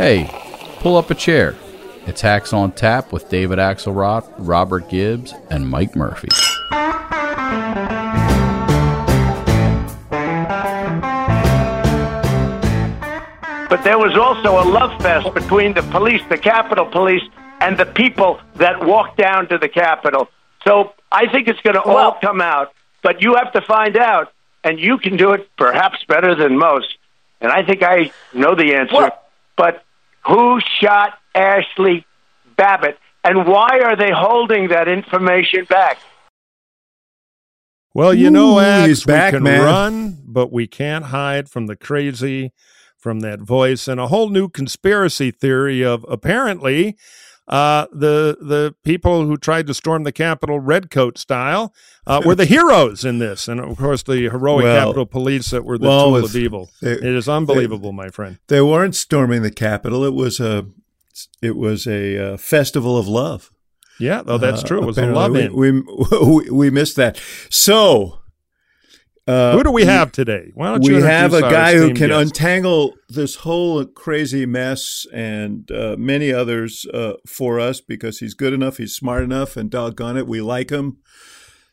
[0.00, 0.30] Hey,
[0.78, 1.54] pull up a chair.
[2.06, 6.28] It's Hacks on Tap with David Axelrod, Robert Gibbs, and Mike Murphy.
[13.68, 17.28] But there was also a love fest between the police, the Capitol Police,
[17.60, 20.30] and the people that walked down to the Capitol.
[20.66, 22.72] So I think it's going to all come out.
[23.02, 24.32] But you have to find out,
[24.64, 26.96] and you can do it perhaps better than most.
[27.42, 29.12] And I think I know the answer.
[29.58, 29.84] But
[30.26, 32.04] who shot Ashli
[32.56, 35.98] Babbitt, and why are they holding that information back?
[37.92, 39.64] Well, you know, Ooh, Axe, he's back, we can man.
[39.64, 42.52] run, but we can't hide from the crazy,
[42.96, 46.96] from that voice, and a whole new conspiracy theory of apparently
[47.50, 51.74] uh, the the people who tried to storm the Capitol redcoat style
[52.06, 55.64] uh, were the heroes in this, and of course the heroic Well, Capitol Police that
[55.64, 56.70] were the well, tool of evil.
[56.80, 58.38] they- it is unbelievable, my friend.
[58.46, 60.04] They weren't storming the Capitol.
[60.04, 60.66] It was a
[61.42, 63.50] it was a uh, festival of love.
[63.98, 64.82] Yeah, oh, that's Uh, true.
[64.82, 65.48] It was a love we,
[65.82, 67.20] we we missed that.
[67.50, 68.19] So
[69.26, 70.50] uh, Who do we have today?
[70.54, 72.20] Why don't you we have a guy who can guest?
[72.20, 78.52] untangle this whole crazy mess and uh, many others uh, for us because he's good
[78.52, 80.98] enough, he's smart enough, and doggone it, we like him.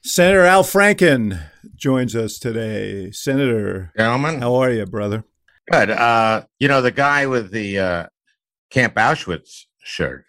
[0.03, 3.11] Senator Al Franken joins us today.
[3.11, 5.23] Senator, Gentlemen, how are you, brother?
[5.71, 5.89] good.
[5.89, 8.05] Uh, you know the guy with the uh,
[8.69, 10.25] Camp Auschwitz shirt.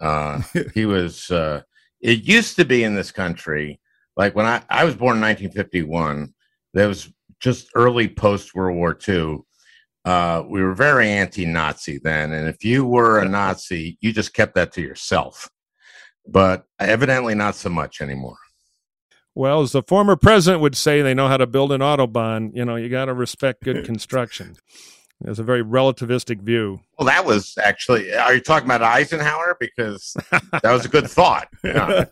[0.00, 0.42] Uh,
[0.74, 1.30] he was.
[1.30, 1.62] Uh,
[2.00, 3.80] it used to be in this country,
[4.16, 6.34] like when I I was born in 1951.
[6.74, 9.40] There was just early post World War II.
[10.04, 14.54] Uh, we were very anti-Nazi then, and if you were a Nazi, you just kept
[14.54, 15.48] that to yourself.
[16.26, 18.38] But evidently, not so much anymore.
[19.34, 22.50] Well, as the former president would say, they know how to build an autobahn.
[22.54, 24.56] You know, you got to respect good construction.
[25.24, 26.80] There's a very relativistic view.
[26.98, 28.12] Well, that was actually.
[28.14, 29.56] Are you talking about Eisenhower?
[29.58, 31.48] Because that was a good thought.
[31.64, 32.04] Yeah.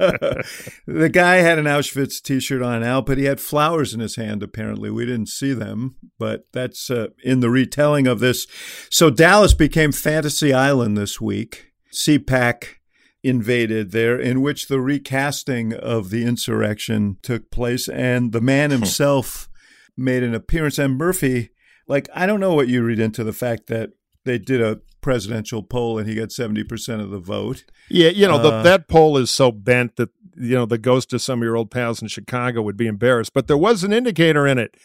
[0.86, 4.42] the guy had an Auschwitz T-shirt on, Al, but he had flowers in his hand.
[4.42, 8.46] Apparently, we didn't see them, but that's uh, in the retelling of this.
[8.90, 11.72] So Dallas became Fantasy Island this week.
[11.92, 12.76] CPAC
[13.22, 19.48] invaded there, in which the recasting of the insurrection took place, and the man himself
[19.96, 20.78] made an appearance.
[20.78, 21.50] And Murphy,
[21.90, 23.90] like, I don't know what you read into the fact that
[24.24, 27.64] they did a presidential poll and he got seventy percent of the vote.
[27.88, 31.12] Yeah, you know, the, Uh, that poll is so bent that, you know, the ghost
[31.12, 33.32] of some of your old pals in Chicago would be embarrassed.
[33.34, 34.76] But there was an indicator in it.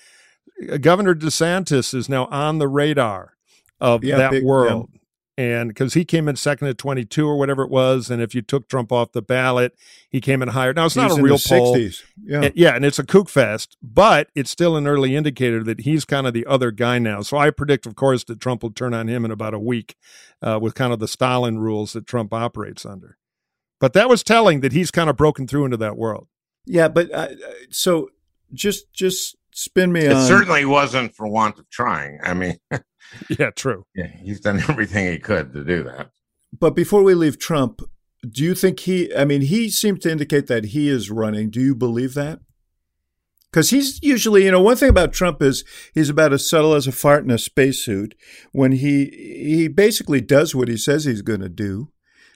[0.81, 3.33] Governor DeSantis is now on the radar
[3.81, 4.89] of Yeah, that big- world.
[5.37, 8.09] And because he came in second at 22 or whatever it was.
[8.09, 9.75] And if you took Trump off the ballot,
[10.09, 10.73] he came in higher.
[10.73, 11.75] Now, it's not a in real the poll.
[11.75, 12.03] 60s.
[12.23, 12.41] Yeah.
[12.43, 16.05] And- yeah, and it's a kook fest, but it's still an early indicator that he's
[16.05, 17.21] kind of the other guy now.
[17.21, 19.95] So I predict, of course, that Trump will turn on him in about a week
[20.41, 23.17] uh, with kind of the Stalin rules that Trump operates under.
[23.81, 26.27] But that was telling that he's kind of broken through into that world.
[26.65, 27.27] Yeah, but uh,
[27.69, 28.09] so
[28.53, 30.25] just just spin me It on.
[30.25, 32.19] certainly wasn't for want of trying.
[32.23, 32.57] I mean,
[33.39, 33.85] Yeah, true.
[33.95, 36.09] yeah, he's done everything he could to do that.
[36.57, 37.81] But before we leave Trump,
[38.29, 39.13] do you think he?
[39.15, 41.49] I mean, he seemed to indicate that he is running.
[41.49, 42.39] Do you believe that?
[43.51, 46.87] Because he's usually, you know, one thing about Trump is he's about as subtle as
[46.87, 48.15] a fart in a spacesuit.
[48.51, 51.91] When he he basically does what he says he's going to do.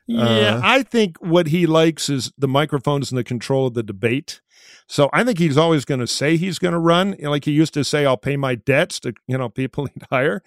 [0.07, 3.83] Yeah, Uh, I think what he likes is the microphones and the control of the
[3.83, 4.41] debate.
[4.91, 7.45] So I think he's always going to say he's going to run, you know, like
[7.45, 10.41] he used to say, "I'll pay my debts to you know people he'd hire."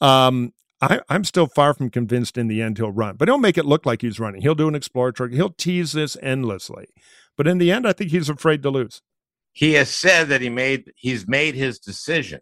[0.00, 3.58] Um, I, I'm still far from convinced in the end he'll run, but he'll make
[3.58, 4.42] it look like he's running.
[4.42, 5.34] He'll do an exploratory.
[5.34, 6.86] He'll tease this endlessly,
[7.36, 9.02] but in the end, I think he's afraid to lose.
[9.52, 12.40] He has said that he made he's made his decision,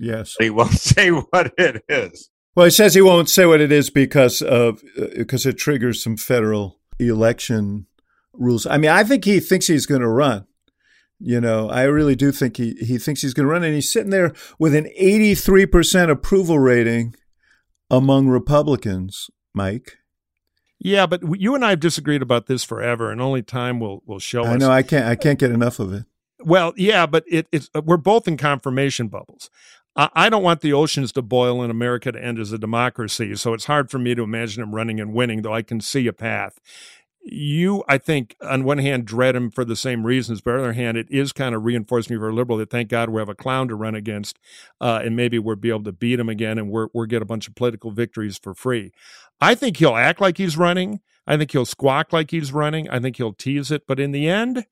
[0.00, 0.34] Yes.
[0.38, 2.30] but he won't say what it is.
[2.54, 6.02] Well, he says he won't say what it is because of uh, because it triggers
[6.02, 7.86] some federal election
[8.32, 8.66] rules.
[8.66, 10.46] I mean, I think he thinks he's going to run.
[11.24, 13.92] You know, I really do think he he thinks he's going to run, and he's
[13.92, 17.14] sitting there with an eighty three percent approval rating
[17.90, 19.30] among Republicans.
[19.54, 19.98] Mike,
[20.78, 24.18] Yeah, but you and I have disagreed about this forever, and only time will will
[24.18, 24.60] show I us.
[24.60, 26.04] know I can't I can't get enough of it.
[26.40, 29.48] Well, yeah, but it, it's uh, we're both in confirmation bubbles.
[29.94, 33.36] I, I don't want the oceans to boil and America to end as a democracy,
[33.36, 36.06] so it's hard for me to imagine him running and winning, though I can see
[36.06, 36.58] a path.
[37.24, 40.64] You, I think, on one hand, dread him for the same reasons, but on the
[40.64, 43.28] other hand, it is kind of reinforcing for a liberal that thank God we have
[43.28, 44.40] a clown to run against,
[44.80, 47.26] uh, and maybe we'll be able to beat him again, and we're we'll get a
[47.26, 48.90] bunch of political victories for free.
[49.40, 51.00] I think he'll act like he's running.
[51.26, 52.90] I think he'll squawk like he's running.
[52.90, 54.66] I think he'll tease it, but in the end,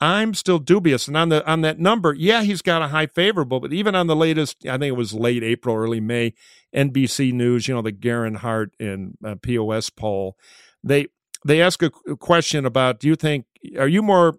[0.00, 1.08] I'm still dubious.
[1.08, 4.06] And on the on that number, yeah, he's got a high favorable, but even on
[4.06, 6.34] the latest, I think it was late April, early May,
[6.74, 10.36] NBC News, you know, the Garin Hart and uh, POS poll,
[10.84, 11.08] they
[11.46, 13.46] they ask a question about do you think
[13.78, 14.38] are you more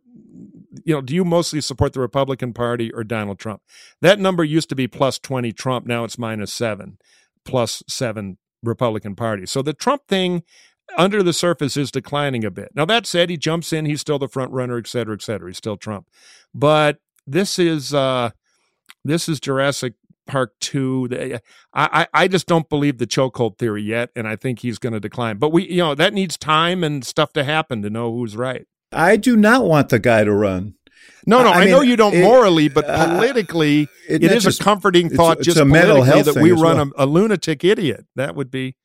[0.84, 3.62] you know do you mostly support the republican party or donald trump?
[4.02, 6.98] That number used to be plus 20 trump now it's minus 7
[7.46, 9.46] plus 7 republican party.
[9.46, 10.44] So the trump thing
[10.98, 12.70] under the surface is declining a bit.
[12.74, 15.50] Now that said he jumps in he's still the front runner et cetera et cetera
[15.50, 16.08] he's still trump.
[16.54, 18.32] But this is uh
[19.04, 19.94] this is jurassic
[20.28, 21.40] Park two.
[21.74, 25.00] I, I just don't believe the chokehold theory yet, and I think he's going to
[25.00, 25.38] decline.
[25.38, 28.66] But we, you know, that needs time and stuff to happen to know who's right.
[28.92, 30.76] I do not want the guy to run.
[31.26, 34.32] No, no, I, I mean, know you don't it, morally, but politically, uh, it, it
[34.32, 35.38] is just, a comforting thought.
[35.38, 36.92] It's, just it's a mental health that we run well.
[36.98, 38.06] a, a, lunatic idiot.
[38.16, 38.76] That would be.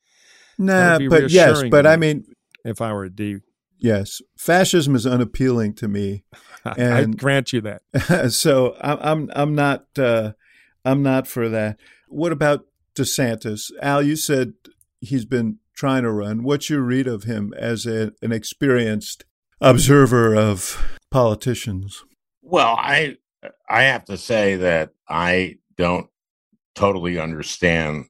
[0.58, 2.24] Nah, would be but yes, but I mean,
[2.64, 3.38] if I were a D,
[3.78, 6.24] yes, fascism is unappealing to me.
[6.64, 7.82] And I grant you that.
[8.32, 9.84] so I'm, I'm, I'm not.
[9.98, 10.34] Uh,
[10.84, 11.78] I'm not for that.
[12.08, 13.70] What about DeSantis?
[13.80, 14.54] Al, you said
[15.00, 16.42] he's been trying to run.
[16.42, 19.24] What's your read of him as a, an experienced
[19.60, 22.04] observer of politicians?
[22.42, 23.16] Well, I
[23.68, 26.08] I have to say that I don't
[26.74, 28.06] totally understand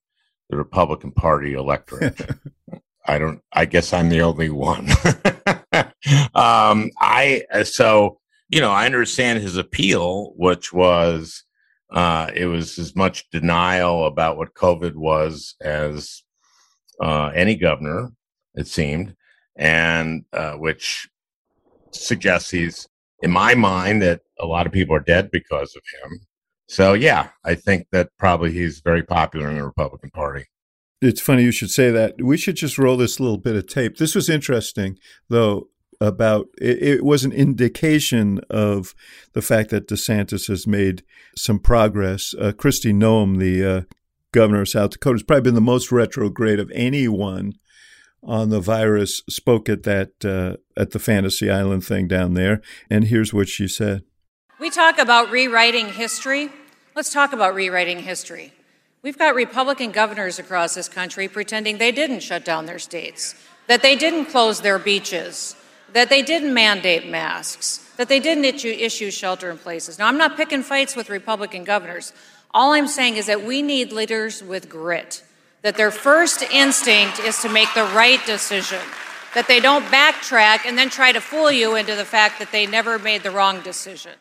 [0.51, 2.21] the Republican Party electorate.
[3.07, 3.41] I don't.
[3.53, 4.89] I guess I'm the only one.
[6.35, 11.45] um, I so you know I understand his appeal, which was
[11.93, 16.23] uh, it was as much denial about what COVID was as
[17.01, 18.11] uh, any governor,
[18.55, 19.15] it seemed,
[19.57, 21.09] and uh, which
[21.93, 22.89] suggests he's,
[23.21, 26.21] in my mind, that a lot of people are dead because of him.
[26.67, 30.47] So, yeah, I think that probably he's very popular in the Republican Party.
[31.03, 32.23] It's funny you should say that.
[32.23, 33.99] We should just roll this little bit of tape.
[33.99, 34.99] This was interesting,
[35.29, 35.69] though
[36.03, 38.95] about it, it, was an indication of
[39.33, 41.03] the fact that DeSantis has made
[41.37, 42.35] some progress.
[42.39, 43.83] Uh, Kristi Noem, the uh,
[44.33, 47.55] governor of South Dakota, has probably been the most retrograde of anyone
[48.23, 49.23] on the virus.
[49.29, 52.61] Spoke at that uh, at the Fantasy Island thing down there,
[52.91, 54.03] and here's what she said:
[54.59, 56.51] We talk about rewriting history.
[56.95, 58.53] Let's talk about rewriting history.
[59.03, 63.35] We've got Republican governors across this country pretending they didn't shut down their states,
[63.67, 65.57] that they didn't close their beaches,
[65.93, 69.99] that they didn't mandate masks, that they didn't issue, issue shelter in places.
[69.99, 72.13] Now, I'm not picking fights with Republican governors.
[72.53, 75.23] All I'm saying is that we need leaders with grit,
[75.63, 78.81] that their first instinct is to make the right decision,
[79.35, 82.67] that they don't backtrack and then try to fool you into the fact that they
[82.67, 84.13] never made the wrong decision.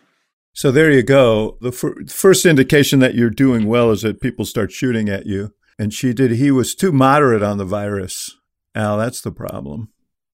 [0.53, 1.57] So there you go.
[1.61, 5.53] The fir- first indication that you're doing well is that people start shooting at you.
[5.79, 6.31] And she did.
[6.31, 8.37] He was too moderate on the virus.
[8.75, 9.90] Al, that's the problem.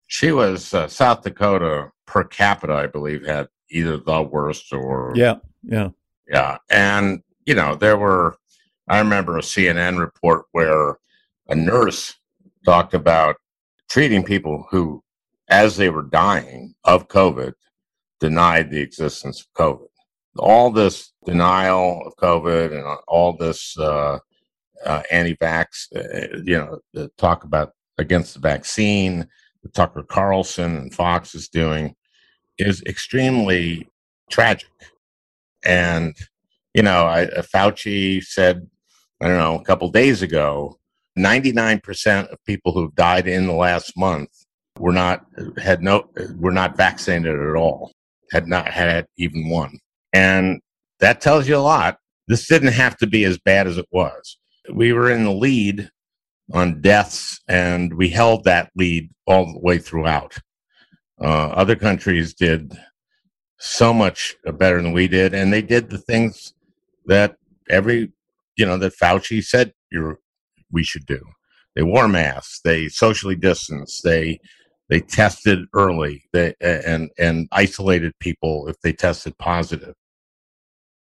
[0.07, 5.36] She was uh, South Dakota per capita, I believe, had either the worst or yeah,
[5.64, 5.90] yeah,
[6.28, 6.57] yeah.
[6.69, 8.37] And you know, there were.
[8.90, 10.97] I remember a CNN report where
[11.49, 12.16] a nurse
[12.66, 13.35] talked about
[13.90, 15.04] treating people who,
[15.49, 17.54] as they were dying of COVID,
[18.21, 19.87] denied the existence of COVID.
[20.37, 24.19] All this denial of COVID and all this uh,
[24.85, 29.28] uh, anti-vax, uh, you know, the talk about against the vaccine,
[29.74, 31.95] Tucker Carlson and Fox is doing
[32.57, 33.88] is extremely
[34.30, 34.69] tragic.
[35.64, 36.16] And,
[36.74, 38.68] you know, I, uh, Fauci said,
[39.21, 40.80] I don't know, a couple days ago,
[41.18, 44.30] 99% of people who've died in the last month
[44.78, 45.26] were not,
[45.57, 47.92] had no, were not vaccinated at all,
[48.31, 49.80] had not had even one.
[50.14, 50.62] And
[51.00, 51.97] that tells you a lot.
[52.28, 54.38] This didn't have to be as bad as it was.
[54.71, 55.90] We were in the lead
[56.54, 60.37] on deaths, and we held that lead all the way throughout.
[61.19, 62.77] Uh, other countries did
[63.59, 66.54] so much better than we did, and they did the things
[67.06, 67.35] that
[67.69, 68.11] every
[68.56, 69.73] you know that Fauci said
[70.71, 71.19] we should do.
[71.75, 72.61] They wore masks.
[72.63, 74.04] They socially distanced.
[74.04, 74.39] They
[74.89, 76.23] they tested early.
[76.33, 79.95] They and and isolated people if they tested positive.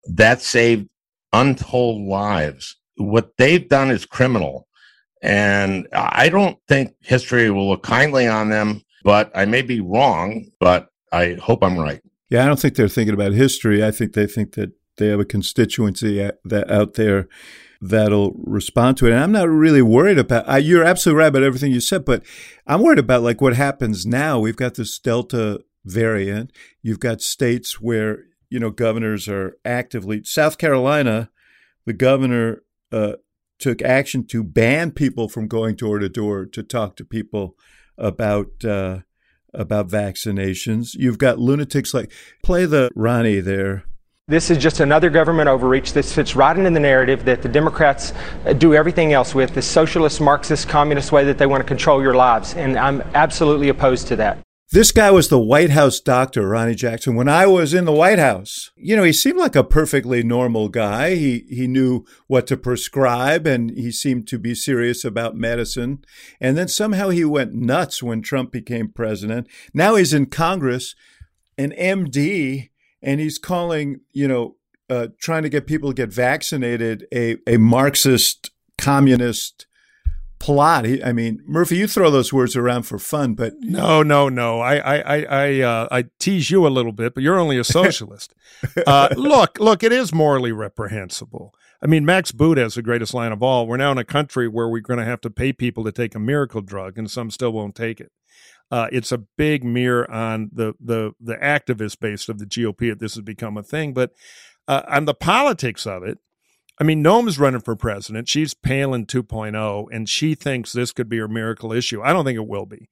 [0.06, 0.88] That saved
[1.32, 2.76] untold lives.
[2.96, 4.67] What they've done is criminal
[5.22, 10.46] And I don't think history will look kindly on them, but I may be wrong,
[10.60, 12.00] but I hope I'm right.
[12.30, 13.84] Yeah, I don't think they're thinking about history.
[13.84, 17.28] I think they think that they have a constituency that out there
[17.80, 19.12] that'll respond to it.
[19.12, 20.48] And I'm not really worried about.
[20.48, 22.24] I, you're absolutely right about everything you said, but
[22.66, 24.38] I'm worried about like what happens now.
[24.38, 26.52] We've got this Delta variant.
[26.82, 30.24] You've got states where you know governors are actively.
[30.24, 31.30] South Carolina,
[31.86, 33.14] the governor uh,
[33.58, 37.56] took action to ban people from going door to door to talk to people
[37.96, 38.64] about.
[38.64, 39.00] Uh,
[39.54, 40.90] about vaccinations.
[40.92, 42.12] You've got lunatics like
[42.42, 43.84] play the Ronnie there
[44.28, 45.94] this is just another government overreach.
[45.94, 48.12] This fits right into the narrative that the Democrats
[48.58, 52.14] do everything else with, the socialist, Marxist, communist way that they want to control your
[52.14, 52.54] lives.
[52.54, 54.38] And I'm absolutely opposed to that.
[54.70, 57.14] This guy was the White House doctor, Ronny Jackson.
[57.14, 60.68] When I was in the White House, you know, he seemed like a perfectly normal
[60.68, 61.14] guy.
[61.14, 66.04] He he knew what to prescribe and he seemed to be serious about medicine.
[66.38, 69.46] And then somehow he went nuts when Trump became president.
[69.72, 70.94] Now he's in Congress,
[71.56, 72.68] an MD
[73.00, 74.56] and he's calling, you know,
[74.90, 79.66] uh, trying to get people to get vaccinated a, a Marxist communist
[80.38, 80.86] plot.
[81.04, 84.60] I mean, Murphy, you throw those words around for fun, but no, no, no.
[84.60, 87.64] I I I I, uh, I tease you a little bit, but you're only a
[87.78, 88.34] socialist.
[88.86, 91.54] uh, look, look, it is morally reprehensible.
[91.82, 93.66] I mean, Max Boot has the greatest line of all.
[93.66, 96.14] We're now in a country where we're going to have to pay people to take
[96.14, 98.10] a miracle drug, and some still won't take it.
[98.70, 102.98] Uh, it's a big mirror on the the the activist base of the GOP that
[102.98, 103.94] this has become a thing.
[103.94, 104.12] But
[104.66, 106.18] uh, on the politics of it,
[106.80, 108.28] I mean, Noem's running for president.
[108.28, 112.02] She's Palin 2.0, and she thinks this could be her miracle issue.
[112.02, 112.88] I don't think it will be.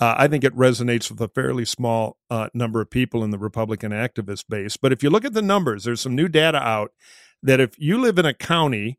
[0.00, 3.38] Uh, I think it resonates with a fairly small uh, number of people in the
[3.38, 4.76] Republican activist base.
[4.76, 6.92] But if you look at the numbers, there's some new data out
[7.42, 8.98] that if you live in a county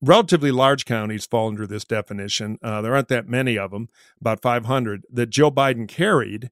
[0.00, 2.58] relatively large counties fall under this definition.
[2.62, 3.88] Uh, there aren't that many of them,
[4.20, 6.50] about 500 that Joe Biden carried.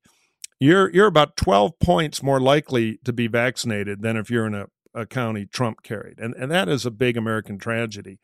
[0.59, 4.67] You're you're about 12 points more likely to be vaccinated than if you're in a
[5.05, 8.19] county Trump carried, and and that is a big American tragedy.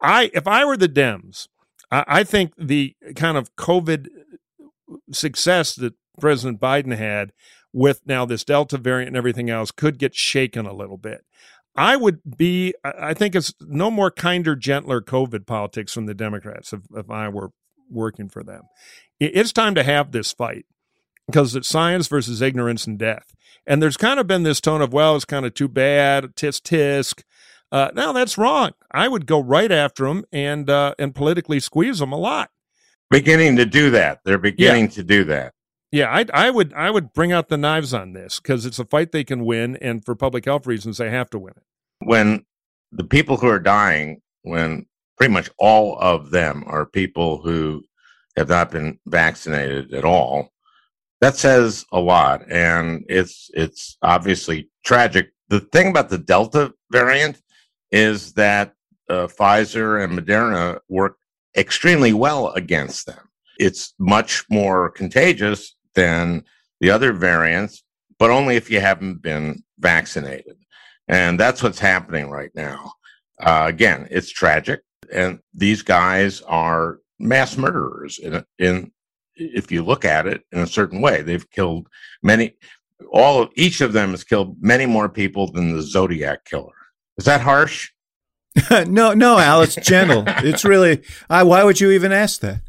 [0.00, 1.48] I if I were the Dems,
[1.90, 7.32] I, I think the kind of COVID uh, success that President Biden had
[7.72, 11.24] with now this Delta variant and everything else could get shaken a little bit.
[11.74, 16.72] I would be, I think it's no more kinder, gentler COVID politics from the Democrats
[16.74, 17.50] if, if I were
[17.90, 18.64] working for them.
[19.18, 20.66] It's time to have this fight
[21.26, 23.34] because it's science versus ignorance and death.
[23.66, 26.62] And there's kind of been this tone of, well, it's kind of too bad, tisk
[26.62, 27.22] tisk.
[27.70, 28.72] Uh, no, that's wrong.
[28.90, 32.50] I would go right after them and uh, and politically squeeze them a lot.
[33.10, 34.20] Beginning to do that.
[34.24, 34.90] They're beginning yeah.
[34.90, 35.54] to do that.
[35.90, 38.84] Yeah, I, I would I would bring out the knives on this because it's a
[38.84, 41.62] fight they can win, and for public health reasons, they have to win it.
[42.06, 42.44] When
[42.90, 44.86] the people who are dying, when
[45.16, 47.84] pretty much all of them are people who
[48.36, 50.51] have not been vaccinated at all,
[51.22, 55.30] that says a lot, and it's it's obviously tragic.
[55.50, 57.40] The thing about the Delta variant
[57.92, 58.74] is that
[59.08, 61.16] uh, Pfizer and Moderna work
[61.56, 63.28] extremely well against them.
[63.60, 66.42] It's much more contagious than
[66.80, 67.84] the other variants,
[68.18, 70.56] but only if you haven't been vaccinated.
[71.06, 72.94] And that's what's happening right now.
[73.40, 74.80] Uh, again, it's tragic.
[75.12, 78.90] And these guys are mass murderers in, in
[79.36, 81.22] if you look at it in a certain way.
[81.22, 81.88] They've killed
[82.22, 82.54] many,
[83.10, 86.74] all of, each of them has killed many more people than the Zodiac killer.
[87.16, 87.90] Is that harsh?
[88.86, 90.24] no, no, Al, it's gentle.
[90.26, 92.60] it's really, I, why would you even ask that?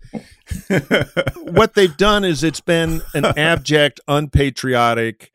[1.51, 5.31] what they've done is it's been an abject, unpatriotic,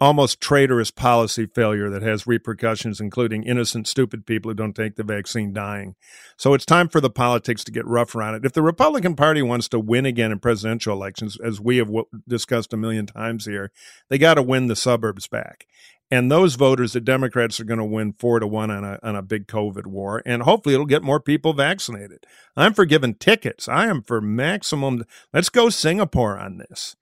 [0.00, 5.02] almost traitorous policy failure that has repercussions, including innocent, stupid people who don't take the
[5.02, 5.96] vaccine dying.
[6.36, 8.44] So it's time for the politics to get rougher on it.
[8.44, 11.90] If the Republican Party wants to win again in presidential elections, as we have
[12.28, 13.72] discussed a million times here,
[14.08, 15.66] they got to win the suburbs back.
[16.10, 19.14] And those voters, the Democrats are going to win four to one on a on
[19.14, 22.24] a big COVID war, and hopefully it'll get more people vaccinated.
[22.56, 23.68] I'm for giving tickets.
[23.68, 25.04] I am for maximum.
[25.34, 26.96] Let's go Singapore on this,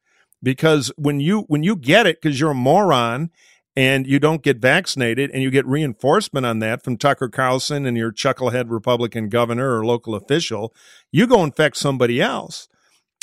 [0.46, 3.30] because when you when you get it, because you're a moron
[3.74, 7.96] and you don't get vaccinated, and you get reinforcement on that from Tucker Carlson and
[7.96, 10.72] your chucklehead Republican governor or local official,
[11.10, 12.68] you go infect somebody else.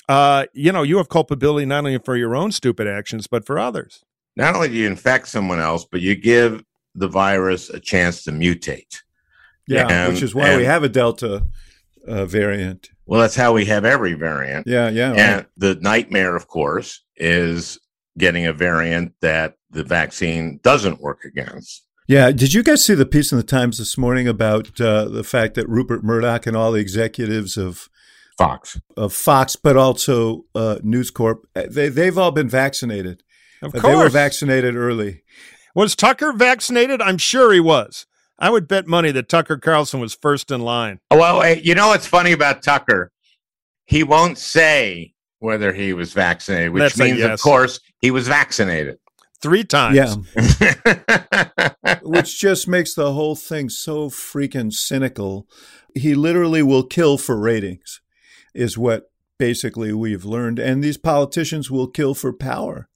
[0.10, 3.58] Uh, you know, you have culpability not only for your own stupid actions, but for
[3.58, 4.03] others
[4.36, 6.63] not only do you infect someone else, but you give
[6.96, 9.01] the virus a chance to mutate.
[9.68, 11.46] Yeah, and, which is why and, we have a Delta
[12.08, 12.89] uh, variant.
[13.06, 14.68] Well, that's how we have every variant.
[14.68, 15.12] Yeah, yeah.
[15.12, 15.46] And right.
[15.58, 17.79] the nightmare, of course, is
[18.17, 21.84] getting a variant that the vaccine doesn't work against.
[22.08, 22.32] Yeah.
[22.32, 25.55] Did you guys see the piece in the Times this morning about uh, the fact
[25.55, 27.89] that Rupert Murdoch and all the executives of
[28.38, 33.24] Fox, of Fox, but also uh, News Corp, uh, they they've all been vaccinated.
[33.62, 33.93] Of Uh, course.
[33.93, 35.24] They were vaccinated early.
[35.75, 37.01] Was Tucker vaccinated?
[37.01, 38.05] I'm sure he was.
[38.38, 41.00] I would bet money that Tucker Carlson was first in line.
[41.10, 43.12] Oh, Well, eh, you know what's funny about Tucker?
[43.86, 45.12] He won't say
[45.43, 47.33] whether he was vaccinated, which That's a means, yes.
[47.33, 48.97] of course, he was vaccinated.
[49.41, 49.97] Three times.
[49.97, 51.73] Yeah.
[52.01, 55.45] which just makes the whole thing so freaking cynical.
[55.93, 58.00] He literally will kill for ratings,
[58.55, 60.59] is what basically we've learned.
[60.59, 62.88] And these politicians will kill for power.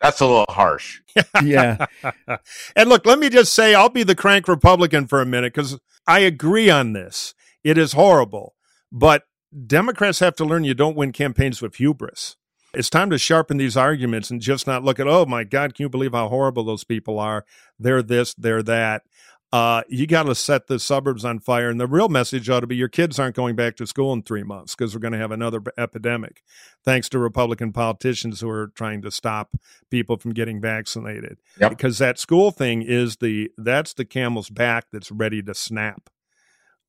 [0.00, 1.00] That's a little harsh.
[1.44, 1.86] Yeah.
[2.76, 5.78] and look, let me just say, I'll be the crank Republican for a minute because
[6.08, 7.34] I agree on this.
[7.62, 8.56] It is horrible,
[8.90, 9.22] but
[9.66, 12.36] Democrats have to learn you don't win campaigns with hubris.
[12.72, 15.84] It's time to sharpen these arguments and just not look at, oh my God, can
[15.84, 17.44] you believe how horrible those people are?
[17.78, 19.02] They're this, they're that.
[19.52, 21.70] Uh, you got to set the suburbs on fire.
[21.70, 24.24] And the real message ought to be your kids aren't going back to school in
[24.24, 26.42] three months because we're going to have another epidemic,
[26.84, 29.54] thanks to Republican politicians who are trying to stop
[29.88, 31.38] people from getting vaccinated.
[31.60, 31.70] Yep.
[31.70, 36.10] Because that school thing is the that's the camel's back that's ready to snap.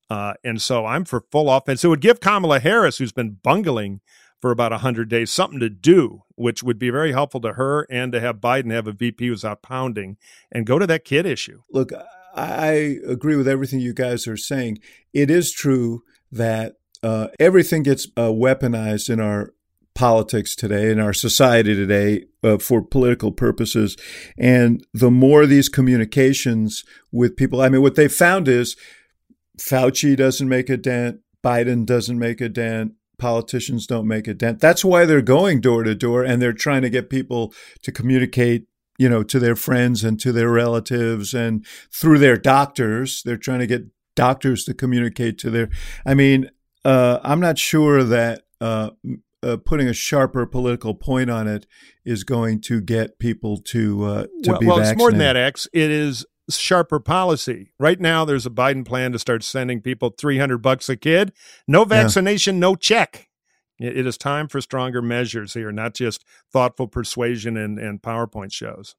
[0.08, 1.84] Uh, and so I'm for full offense.
[1.84, 4.00] It would give Kamala Harris, who's been bungling
[4.40, 8.12] for about 100 days, something to do, which would be very helpful to her and
[8.12, 10.16] to have Biden have a VP who's out pounding
[10.52, 11.62] and go to that kid issue.
[11.70, 11.92] Look,
[12.34, 14.78] I agree with everything you guys are saying.
[15.12, 19.54] It is true that uh, everything gets uh, weaponized in our
[19.94, 23.96] politics today, in our society today, uh, for political purposes.
[24.38, 28.76] And the more these communications with people, I mean, what they found is
[29.58, 32.92] Fauci doesn't make a dent, Biden doesn't make a dent.
[33.18, 34.60] Politicians don't make a dent.
[34.60, 38.66] That's why they're going door to door and they're trying to get people to communicate
[38.98, 43.22] you know, to their friends and to their relatives and through their doctors.
[43.24, 43.84] They're trying to get
[44.14, 45.68] doctors to communicate to their.
[46.04, 46.50] I mean,
[46.84, 48.90] uh, I'm not sure that uh,
[49.42, 51.66] uh, putting a sharper political point on it
[52.04, 54.92] is going to get people to uh, to well, be well vaccinated.
[54.92, 55.68] it's more than that, Axe.
[55.72, 57.72] It is sharper policy.
[57.78, 61.32] Right now, there's a Biden plan to start sending people 300 bucks a kid.
[61.66, 63.28] No vaccination, no check.
[63.78, 68.94] It is time for stronger measures here, not just thoughtful persuasion and, and PowerPoint shows.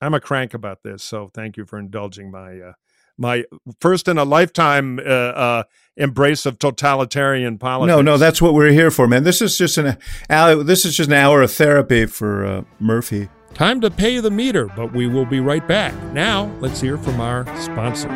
[0.00, 2.72] I'm a crank about this, so thank you for indulging my uh,
[3.18, 3.44] my
[3.80, 5.62] first in a lifetime uh, uh,
[5.96, 7.94] embrace of totalitarian politics.
[7.94, 9.22] No, no, that's what we're here for, man.
[9.22, 9.98] This is just an
[10.30, 13.28] hour, this is just an hour of therapy for uh, Murphy.
[13.54, 15.94] Time to pay the meter, but we will be right back.
[16.12, 18.08] Now, let's hear from our sponsor.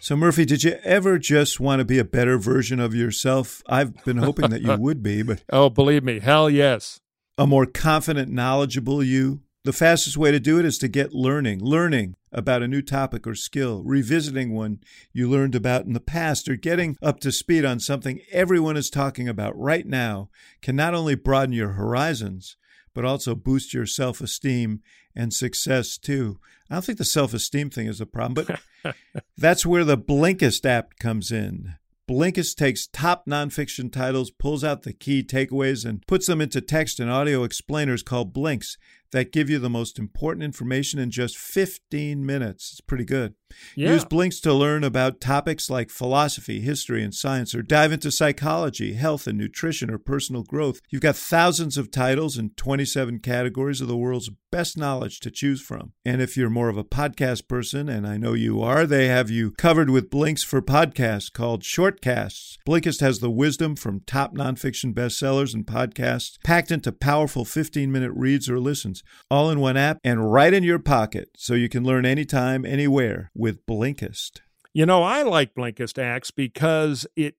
[0.00, 3.62] So, Murphy, did you ever just want to be a better version of yourself?
[3.66, 7.00] I've been hoping that you would be, but Oh, believe me, hell yes.
[7.38, 9.40] a more confident, knowledgeable you.
[9.64, 13.26] The fastest way to do it is to get learning, learning about a new topic
[13.26, 14.80] or skill, revisiting one
[15.12, 18.90] you learned about in the past, or getting up to speed on something everyone is
[18.90, 20.28] talking about right now
[20.62, 22.56] can not only broaden your horizons,
[22.94, 24.80] but also boost your self esteem
[25.14, 26.38] and success too.
[26.68, 28.46] I don't think the self esteem thing is a problem,
[28.82, 28.94] but
[29.36, 31.74] that's where the Blinkist app comes in.
[32.08, 36.98] Blinkist takes top nonfiction titles, pulls out the key takeaways, and puts them into text
[36.98, 38.76] and audio explainers called Blinks
[39.12, 42.70] that give you the most important information in just 15 minutes.
[42.72, 43.34] It's pretty good.
[43.74, 43.92] Yeah.
[43.92, 48.94] Use Blinks to learn about topics like philosophy, history, and science, or dive into psychology,
[48.94, 50.80] health and nutrition, or personal growth.
[50.88, 55.60] You've got thousands of titles in 27 categories of the world's best knowledge to choose
[55.60, 55.92] from.
[56.04, 59.30] And if you're more of a podcast person, and I know you are, they have
[59.30, 62.56] you covered with Blinks for podcasts called Shortcasts.
[62.66, 68.12] Blinkist has the wisdom from top nonfiction bestsellers and podcasts packed into powerful 15 minute
[68.14, 68.99] reads or listens,
[69.30, 73.30] all in one app and right in your pocket so you can learn anytime, anywhere
[73.34, 74.40] with Blinkist.
[74.72, 77.36] You know, I like Blinkist Axe because it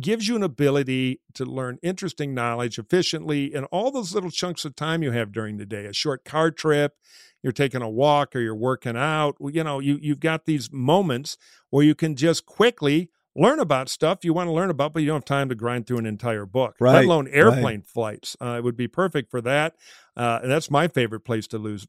[0.00, 4.74] gives you an ability to learn interesting knowledge efficiently in all those little chunks of
[4.74, 5.86] time you have during the day.
[5.86, 6.96] A short car trip,
[7.42, 9.36] you're taking a walk or you're working out.
[9.40, 11.36] You know, you, you've got these moments
[11.70, 15.06] where you can just quickly learn about stuff you want to learn about, but you
[15.06, 17.34] don't have time to grind through an entire book, let Right, alone right.
[17.34, 18.36] airplane flights.
[18.40, 19.76] Uh, it would be perfect for that.
[20.16, 21.86] Uh, and that's my favorite place to lose.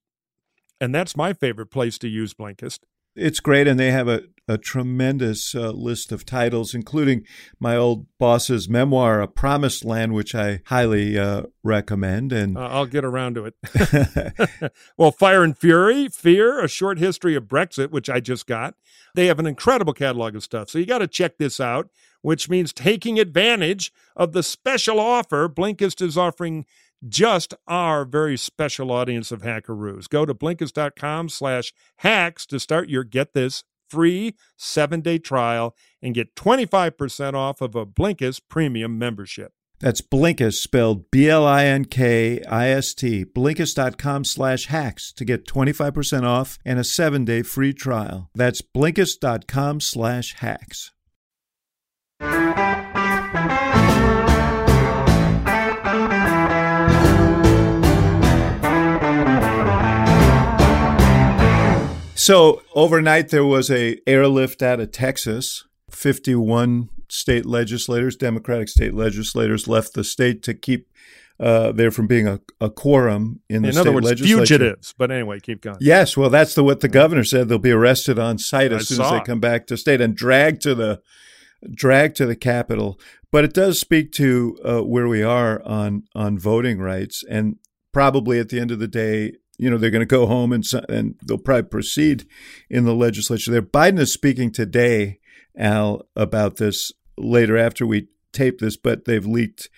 [0.79, 2.79] And that's my favorite place to use Blinkist.
[3.15, 7.25] It's great, and they have a, a tremendous uh, list of titles, including
[7.59, 12.31] my old boss's memoir, A Promised Land, which I highly uh, recommend.
[12.31, 14.71] And Uh, I'll get around to it.
[14.97, 18.75] well, Fire and Fury, Fear, A Short History of Brexit, which I just got.
[19.15, 20.69] They have an incredible catalog of stuff.
[20.69, 21.89] So you got to check this out,
[22.21, 26.65] which means taking advantage of the special offer Blinkist is offering
[27.07, 30.09] just our very special audience of hackaroos.
[30.09, 36.35] Go to Blinkist.com slash hacks to start your get this free seven-day trial and get
[36.35, 39.53] 25% off of a Blinkist premium membership.
[39.79, 42.45] That's Blinkist, spelled B-L-I-N-K-I-S-T,
[43.25, 48.29] Blinkist.com slash hacks to get 25% off and a seven-day free trial.
[48.35, 50.91] That's Blinkist.com slash hacks.
[62.19, 65.63] So overnight there was a airlift out of Texas.
[65.89, 70.89] 51 state legislators, Democratic state legislators, left the state to keep
[71.39, 74.37] uh, there from being a, a quorum in the In state other words, legislature.
[74.39, 74.93] fugitives.
[74.97, 75.77] But anyway, keep going.
[75.79, 77.47] Yes, well, that's the what the governor said.
[77.47, 79.25] They'll be arrested on site as I soon as they it.
[79.25, 81.01] come back to state and dragged to the
[81.71, 82.99] dragged to the Capitol.
[83.31, 87.55] But it does speak to uh, where we are on on voting rights, and
[87.93, 90.63] probably at the end of the day, you know, they're going to go home and
[90.87, 92.25] and they'll probably proceed
[92.69, 93.51] in the legislature.
[93.51, 95.19] There, Biden is speaking today,
[95.57, 99.69] Al, about this later after we tape this, but they've leaked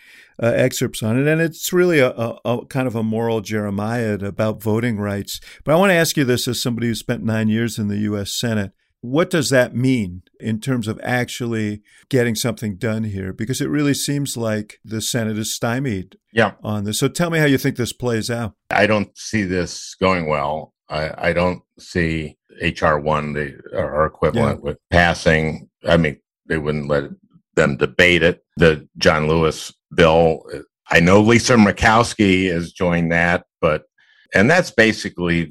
[0.41, 4.13] uh, excerpts on it, and it's really a, a, a kind of a moral Jeremiah
[4.21, 5.39] about voting rights.
[5.63, 7.97] But I want to ask you this as somebody who spent nine years in the
[7.97, 8.33] U.S.
[8.33, 8.71] Senate.
[9.01, 13.33] What does that mean in terms of actually getting something done here?
[13.33, 16.53] Because it really seems like the Senate is stymied Yeah.
[16.63, 16.99] on this.
[16.99, 18.53] So tell me how you think this plays out.
[18.69, 20.73] I don't see this going well.
[20.89, 25.69] I, I don't see HR one, the our equivalent with passing.
[25.87, 27.05] I mean, they wouldn't let
[27.55, 28.43] them debate it.
[28.57, 30.43] The John Lewis bill.
[30.89, 33.83] I know Lisa Murkowski has joined that, but
[34.33, 35.49] and that's basically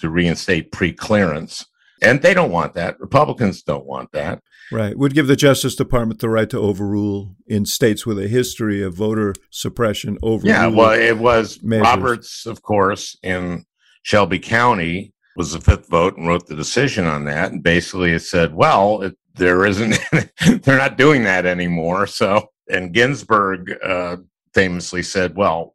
[0.00, 1.66] to reinstate pre-clearance,
[2.02, 3.00] and they don't want that.
[3.00, 4.42] Republicans don't want that.
[4.70, 4.96] Right.
[4.96, 8.94] Would give the Justice Department the right to overrule in states with a history of
[8.94, 10.46] voter suppression over.
[10.46, 11.84] Yeah, well, it was measures.
[11.84, 13.66] Roberts, of course, in
[14.02, 17.52] Shelby County was the fifth vote and wrote the decision on that.
[17.52, 19.98] And basically, it said, well, it, there isn't,
[20.62, 22.06] they're not doing that anymore.
[22.06, 24.16] So, and Ginsburg uh,
[24.54, 25.74] famously said, well,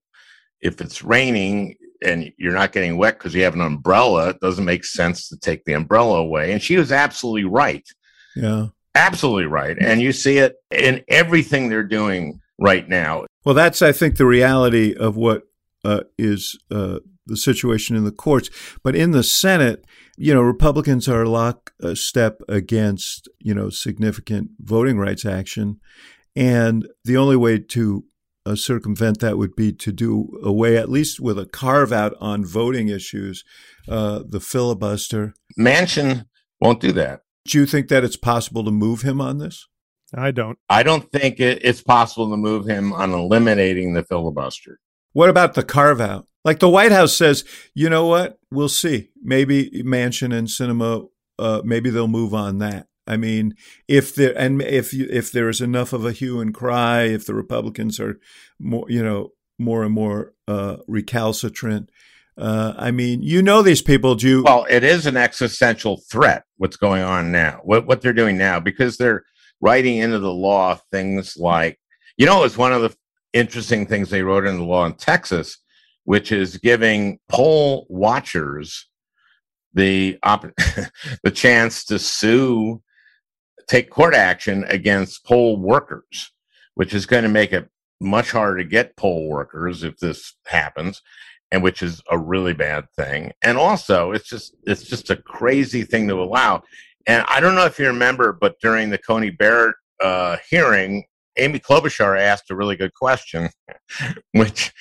[0.62, 4.66] if it's raining and you're not getting wet because you have an umbrella, it doesn't
[4.66, 6.52] make sense to take the umbrella away.
[6.52, 7.88] And she was absolutely right.
[8.36, 8.68] yeah.
[8.96, 9.78] Absolutely right.
[9.80, 13.26] And you see it in everything they're doing right now.
[13.46, 15.44] Well, that's, I think, the reality of what
[15.86, 18.50] uh, is uh, the situation in the courts.
[18.84, 19.86] But in the Senate,
[20.18, 25.80] you know, Republicans are lock uh, step against, you know, significant voting rights action.
[26.36, 28.04] And the only way to
[28.48, 32.46] uh, circumvent that would be to do away, at least with a carve out on
[32.46, 33.44] voting issues,
[33.90, 35.34] uh, the filibuster.
[35.60, 36.26] Manchin
[36.62, 37.22] won't do that.
[37.46, 39.68] Do you think that it's possible to move him on this?
[40.14, 40.58] I don't.
[40.70, 44.80] I don't think it, it's possible to move him on eliminating the filibuster.
[45.12, 46.28] What about the carve out?
[46.46, 48.40] Like the White House says, you know what?
[48.52, 49.10] We'll see.
[49.22, 51.08] Maybe Manchin and Sinema,
[51.38, 52.88] uh, maybe they'll move on that.
[53.08, 53.56] I mean,
[53.88, 57.26] if there and if you, if there is enough of a hue and cry, if
[57.26, 58.20] the Republicans are
[58.60, 61.89] more, you know, more and more uh, recalcitrant.
[62.38, 64.13] Uh, I mean, you know these people.
[64.15, 64.43] Do?
[64.43, 66.43] Well, it is an existential threat.
[66.58, 67.62] What's going on now?
[67.63, 68.60] What what they're doing now?
[68.60, 69.24] Because they're
[69.60, 71.80] writing into the law things like,
[72.17, 72.96] you know, it's one of the
[73.34, 75.58] interesting things they wrote into the law in Texas,
[76.04, 78.88] which is giving poll watchers
[79.74, 80.56] the op-
[81.24, 82.82] the chance to sue,
[83.67, 86.32] take court action against poll workers,
[86.75, 91.01] which is going to make it much harder to get poll workers if this happens
[91.51, 93.32] and which is a really bad thing.
[93.41, 96.63] And also, it's just it's just a crazy thing to allow.
[97.06, 101.06] And I don't know if you remember, but during the Coney Barrett uh, hearing,
[101.38, 103.49] Amy Klobuchar asked a really good question,
[104.34, 104.73] which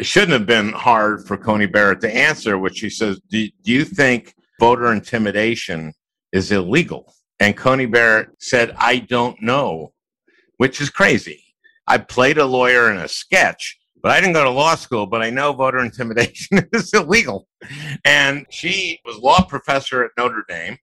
[0.00, 2.58] shouldn't have been hard for Coney Barrett to answer.
[2.58, 5.92] Which she says, "Do, do you think voter intimidation
[6.32, 9.92] is illegal?" And Coney Barrett said, "I don't know,"
[10.56, 11.44] which is crazy.
[11.86, 15.22] I played a lawyer in a sketch, but I didn't go to law school, but
[15.22, 17.48] I know voter intimidation is illegal.
[18.04, 20.78] And she was law professor at Notre Dame.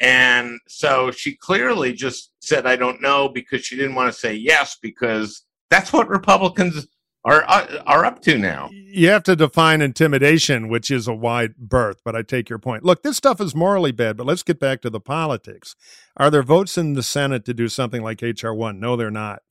[0.00, 4.32] And so she clearly just said, I don't know, because she didn't want to say
[4.32, 6.86] yes, because that's what Republicans
[7.28, 8.70] are, uh, are up to now.
[8.72, 12.84] You have to define intimidation, which is a wide berth, but I take your point.
[12.84, 15.76] Look, this stuff is morally bad, but let's get back to the politics.
[16.16, 18.54] Are there votes in the Senate to do something like H.R.
[18.54, 18.80] 1?
[18.80, 19.42] No, they're not.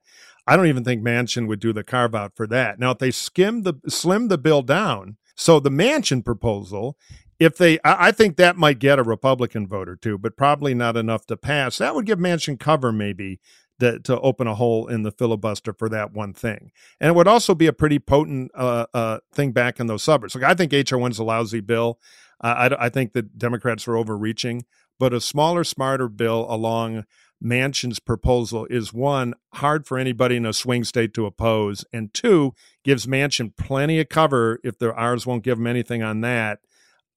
[0.48, 2.80] I don't even think Manchin would do the carve out for that.
[2.80, 6.98] Now, if they skim the slim the bill down, so the Manchin proposal,
[7.40, 10.74] if they, I, I think that might get a Republican vote or two, but probably
[10.74, 11.78] not enough to pass.
[11.78, 13.40] That would give Manchin cover maybe
[13.80, 16.72] that, to open a hole in the filibuster for that one thing.
[17.00, 20.36] And it would also be a pretty potent uh, uh, thing back in those suburbs.
[20.36, 22.00] Like I think HR one is a lousy bill.
[22.42, 24.66] Uh, I, I think the Democrats are overreaching,
[25.00, 27.06] but a smaller, smarter bill along
[27.44, 32.54] Manchin's proposal is one, hard for anybody in a swing state to oppose, and two,
[32.84, 36.60] gives Mansion plenty of cover if the ours won't give him anything on that.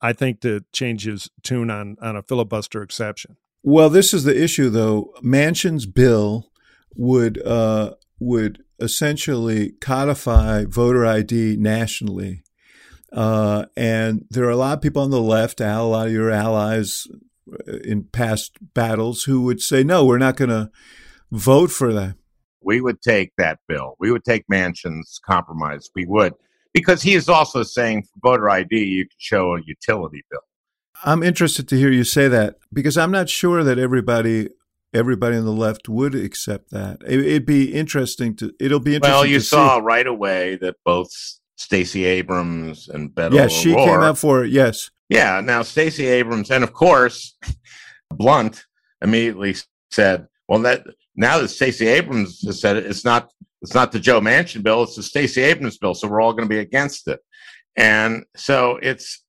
[0.01, 3.37] I think to change his tune on on a filibuster exception.
[3.63, 5.13] Well, this is the issue, though.
[5.23, 6.51] Manchin's bill
[6.95, 12.43] would uh, would essentially codify voter ID nationally,
[13.13, 16.31] uh, and there are a lot of people on the left, a lot of your
[16.31, 17.07] allies
[17.85, 20.71] in past battles who would say, no, we're not going to
[21.31, 22.17] vote for that.
[22.63, 23.97] We would take that bill.
[23.99, 25.91] We would take Manchin's compromise.
[25.95, 26.35] We would,
[26.75, 30.41] because he is also saying for voter ID, you can show a utility bill.
[31.05, 34.49] I'm interested to hear you say that because I'm not sure that everybody
[34.93, 36.99] everybody on the left would accept that.
[37.07, 38.53] It, would be interesting to.
[38.61, 39.15] It'll be interesting.
[39.15, 39.83] Well, you saw see.
[39.83, 41.11] right away that both
[41.57, 43.35] Stacey Abrams and Beto.
[43.35, 44.51] Yes, she O'Rourke, came out for it.
[44.51, 45.41] Yes, yeah.
[45.41, 47.37] Now, Stacey Abrams, and of course,
[48.11, 48.65] Blunt
[49.03, 49.57] immediately
[49.91, 50.85] said, "Well, that
[51.17, 53.31] now that Stacey Abrams has said it, it's not
[53.63, 55.95] it's not the Joe Manchin bill; it's the Stacey Abrams bill.
[55.95, 57.21] So we're all going to be against it."
[57.77, 59.25] And so it's,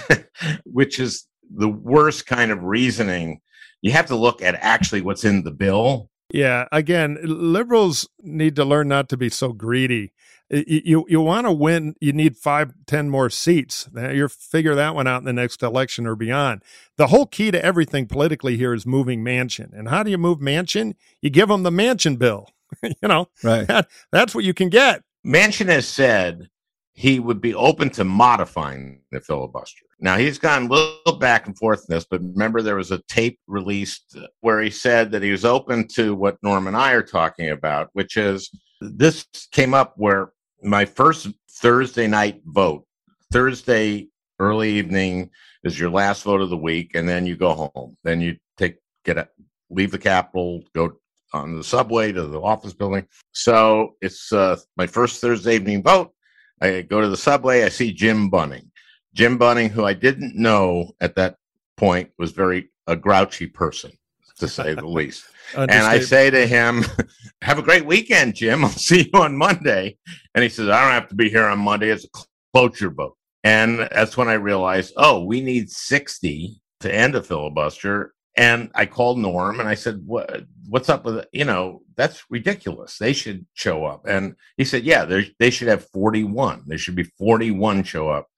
[0.64, 3.40] which is the worst kind of reasoning.
[3.82, 6.10] You have to look at actually what's in the bill.
[6.32, 10.12] Yeah, again, liberals need to learn not to be so greedy
[10.50, 15.06] you you want to win you need five ten more seats you figure that one
[15.06, 16.62] out in the next election or beyond
[16.96, 19.72] the whole key to everything politically here is moving Manchin.
[19.76, 20.94] and how do you move Manchin?
[21.22, 22.48] you give them the Manchin bill
[22.82, 26.50] you know right that, that's what you can get Manchin has said
[26.94, 31.58] he would be open to modifying the filibuster now he's gone a little back and
[31.58, 35.30] forth in this but remember there was a tape released where he said that he
[35.30, 39.94] was open to what norm and i are talking about which is this came up
[39.96, 42.86] where my first Thursday night vote,
[43.32, 45.30] Thursday early evening
[45.62, 47.96] is your last vote of the week, and then you go home.
[48.02, 49.28] Then you take get a,
[49.70, 50.92] leave the Capitol, go
[51.32, 53.06] on the subway to the office building.
[53.32, 56.12] So it's uh, my first Thursday evening vote.
[56.60, 57.64] I go to the subway.
[57.64, 58.70] I see Jim Bunning.
[59.14, 61.36] Jim Bunning, who I didn't know at that
[61.76, 63.92] point, was very a grouchy person,
[64.38, 65.24] to say the least.
[65.56, 66.84] and I say to him,
[67.42, 68.64] "Have a great weekend, Jim.
[68.64, 69.96] I'll see you on Monday."
[70.34, 71.90] And he says, "I don't have to be here on Monday.
[71.90, 77.14] It's a cloture vote." And that's when I realized, oh, we need sixty to end
[77.14, 78.13] a filibuster.
[78.36, 80.44] And I called Norm and I said, "What?
[80.68, 81.24] What's up with?
[81.32, 82.98] You know, that's ridiculous.
[82.98, 86.64] They should show up." And he said, "Yeah, they should have forty-one.
[86.66, 88.28] There should be forty-one show up.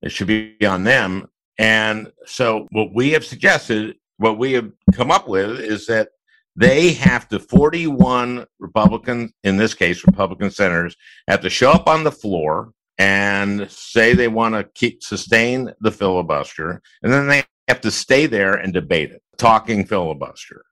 [0.00, 1.28] It should be on them."
[1.58, 6.10] And so, what we have suggested, what we have come up with, is that
[6.56, 10.96] they have to 41 Republican, in this case, Republican senators,
[11.28, 15.90] have to show up on the floor and say they want to keep sustain the
[15.90, 20.62] filibuster, and then they have to stay there and debate it, talking filibuster.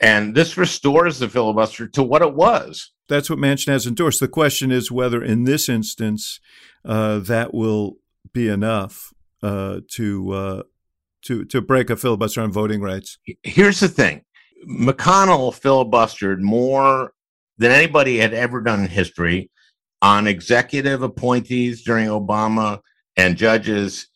[0.00, 2.92] And this restores the filibuster to what it was.
[3.08, 4.20] That's what Manchin has endorsed.
[4.20, 6.40] The question is whether, in this instance,
[6.84, 7.96] uh, that will
[8.32, 10.62] be enough uh, to uh,
[11.22, 13.18] to to break a filibuster on voting rights.
[13.42, 14.24] Here's the thing:
[14.68, 17.12] McConnell filibustered more
[17.58, 19.50] than anybody had ever done in history
[20.02, 22.80] on executive appointees during Obama
[23.16, 24.08] and judges.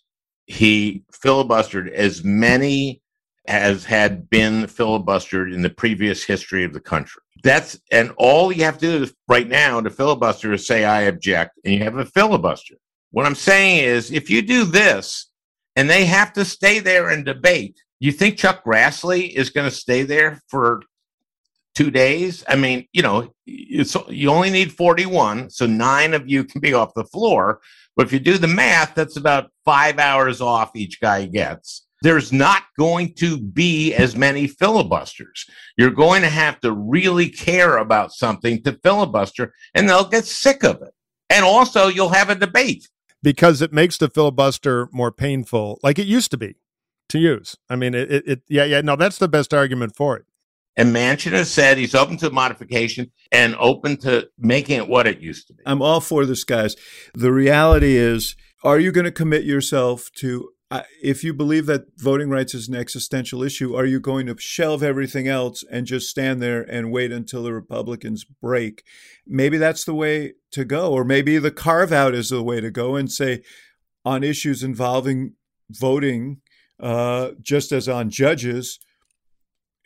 [0.49, 3.03] He filibustered as many
[3.47, 7.23] as had been filibustered in the previous history of the country.
[7.45, 11.59] That's and all you have to do right now to filibuster is say I object,
[11.65, 12.75] and you have a filibuster.
[13.11, 15.31] What I'm saying is, if you do this,
[15.77, 19.75] and they have to stay there and debate, you think Chuck Grassley is going to
[19.75, 20.83] stay there for
[21.75, 22.43] two days?
[22.49, 26.95] I mean, you know, you only need 41, so nine of you can be off
[26.95, 27.61] the floor.
[27.99, 31.85] But if you do the math, that's about five hours off each guy gets.
[32.01, 35.45] There's not going to be as many filibusters.
[35.77, 40.63] You're going to have to really care about something to filibuster, and they'll get sick
[40.63, 40.95] of it.
[41.29, 42.89] And also, you'll have a debate
[43.21, 46.55] because it makes the filibuster more painful, like it used to be
[47.09, 47.57] to use.
[47.69, 50.25] I mean, it, it, yeah, yeah, no, that's the best argument for it.
[50.79, 55.21] And Manchin has said he's open to modification and open to making it what it
[55.21, 55.62] used to be.
[55.67, 56.77] I'm all for this, guys.
[57.14, 61.87] The reality is, are you going to commit yourself to, uh, if you believe that
[61.97, 66.09] voting rights is an existential issue, are you going to shelve everything else and just
[66.09, 68.85] stand there and wait until the Republicans break?
[69.27, 70.93] Maybe that's the way to go.
[70.93, 73.43] Or maybe the carve out is the way to go and say,
[74.05, 75.35] on issues involving
[75.71, 76.41] voting
[76.81, 78.79] uh, just as on judges,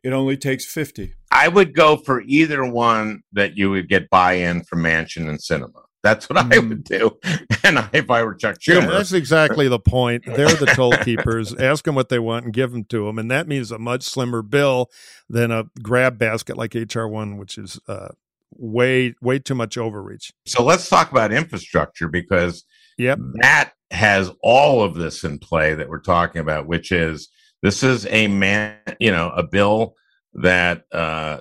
[0.02, 1.14] it only takes 50.
[1.30, 5.82] I would go for either one that you would get buy-in from Manchin and Sinema.
[6.02, 6.52] That's what mm.
[6.52, 7.16] I would do,
[7.64, 8.82] and I, if I were Chuck Schumer.
[8.82, 10.24] Yeah, that's exactly the point.
[10.26, 11.54] They're the toll keepers.
[11.60, 14.02] Ask them what they want and give them to them, and that means a much
[14.02, 14.90] slimmer bill
[15.28, 18.08] than a grab basket like HR one, which is uh,
[18.50, 20.32] way way too much overreach.
[20.44, 22.64] So let's talk about infrastructure because
[22.98, 23.20] yep.
[23.40, 27.28] that has all of this in play that we're talking about, which is
[27.62, 29.94] this is a man, you know, a bill
[30.34, 31.40] that uh,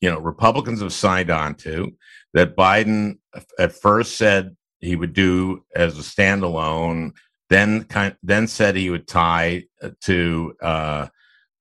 [0.00, 1.92] you know Republicans have signed on to
[2.34, 3.18] that Biden
[3.58, 7.12] at first said he would do as a standalone,
[7.48, 9.64] then kind then said he would tie
[10.02, 11.06] to uh,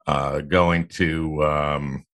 [0.07, 2.05] uh, going to um,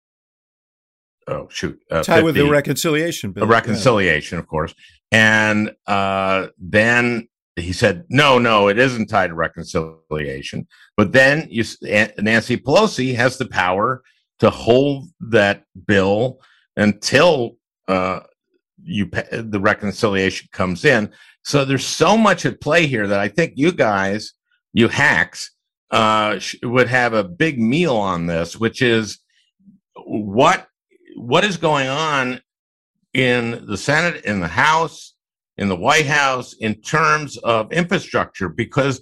[1.28, 3.44] oh shoot uh, tie 50, with the reconciliation bill.
[3.44, 4.42] A reconciliation, yeah.
[4.42, 4.74] of course,
[5.12, 10.68] and uh, then he said no, no, it isn't tied to reconciliation.
[10.96, 11.64] But then you,
[12.20, 14.04] Nancy Pelosi has the power
[14.40, 16.40] to hold that bill
[16.76, 18.22] until uh,
[18.84, 21.12] you the reconciliation comes in.
[21.44, 24.34] So there's so much at play here that I think you guys,
[24.74, 25.52] you hacks,
[25.92, 29.20] uh, would have a big meal on this, which is
[30.06, 30.68] what
[31.16, 32.42] what is going on
[33.14, 35.16] in the Senate, in the House,
[35.58, 39.02] in the White House, in terms of infrastructure, because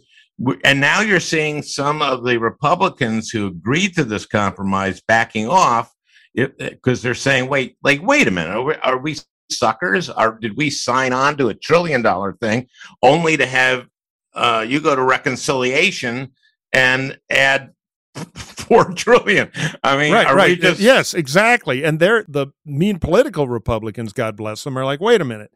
[0.63, 5.93] and now you're seeing some of the Republicans who agreed to this compromise backing off
[6.33, 9.15] because they're saying, wait, like, wait a minute, are we, are we
[9.49, 10.09] suckers?
[10.09, 12.67] Are, did we sign on to a trillion dollar thing
[13.01, 13.87] only to have
[14.33, 16.33] uh, you go to reconciliation
[16.73, 17.71] and add
[18.35, 19.49] four trillion?
[19.83, 20.59] I mean, right, right.
[20.59, 21.85] Just- yes, exactly.
[21.85, 25.51] And they're the mean political Republicans, God bless them, are like, wait a minute.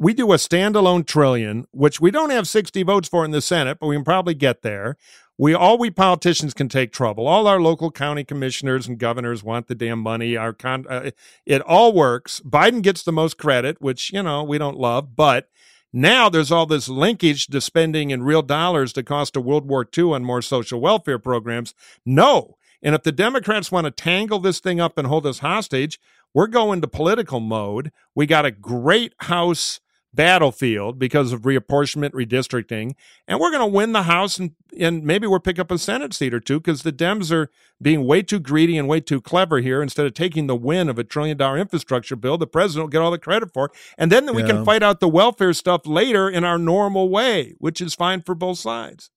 [0.00, 3.78] We do a standalone trillion, which we don't have 60 votes for in the Senate,
[3.80, 4.96] but we can probably get there.
[5.36, 7.26] We all we politicians can take trouble.
[7.26, 10.36] All our local county commissioners and governors want the damn money.
[10.36, 11.10] Our con, uh,
[11.46, 12.40] it all works.
[12.40, 15.48] Biden gets the most credit, which you know we don't love, but
[15.92, 19.88] now there's all this linkage to spending in real dollars to cost a World War
[19.96, 21.72] II on more social welfare programs.
[22.04, 22.56] No.
[22.82, 25.98] And if the Democrats want to tangle this thing up and hold us hostage,
[26.34, 27.90] we're going to political mode.
[28.14, 29.80] We got a great House
[30.14, 32.94] battlefield because of reapportionment, redistricting,
[33.26, 36.14] and we're going to win the House and, and maybe we'll pick up a Senate
[36.14, 39.58] seat or two because the Dems are being way too greedy and way too clever
[39.58, 39.82] here.
[39.82, 43.02] Instead of taking the win of a trillion dollar infrastructure bill, the president will get
[43.02, 44.48] all the credit for, and then we yeah.
[44.48, 48.34] can fight out the welfare stuff later in our normal way, which is fine for
[48.34, 49.10] both sides.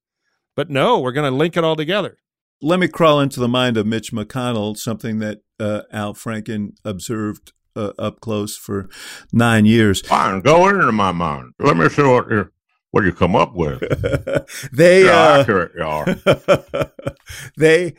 [0.56, 2.18] But no, we're going to link it all together.
[2.62, 7.54] Let me crawl into the mind of Mitch McConnell, something that uh, Al Franken observed
[7.76, 8.90] uh, up close for
[9.32, 10.02] nine years.
[10.02, 11.54] Fine, go into my mind.
[11.60, 12.50] Let me see what you
[12.92, 13.80] what you come up with.
[14.74, 16.92] they yeah, uh, accurate you are.
[17.58, 17.94] they,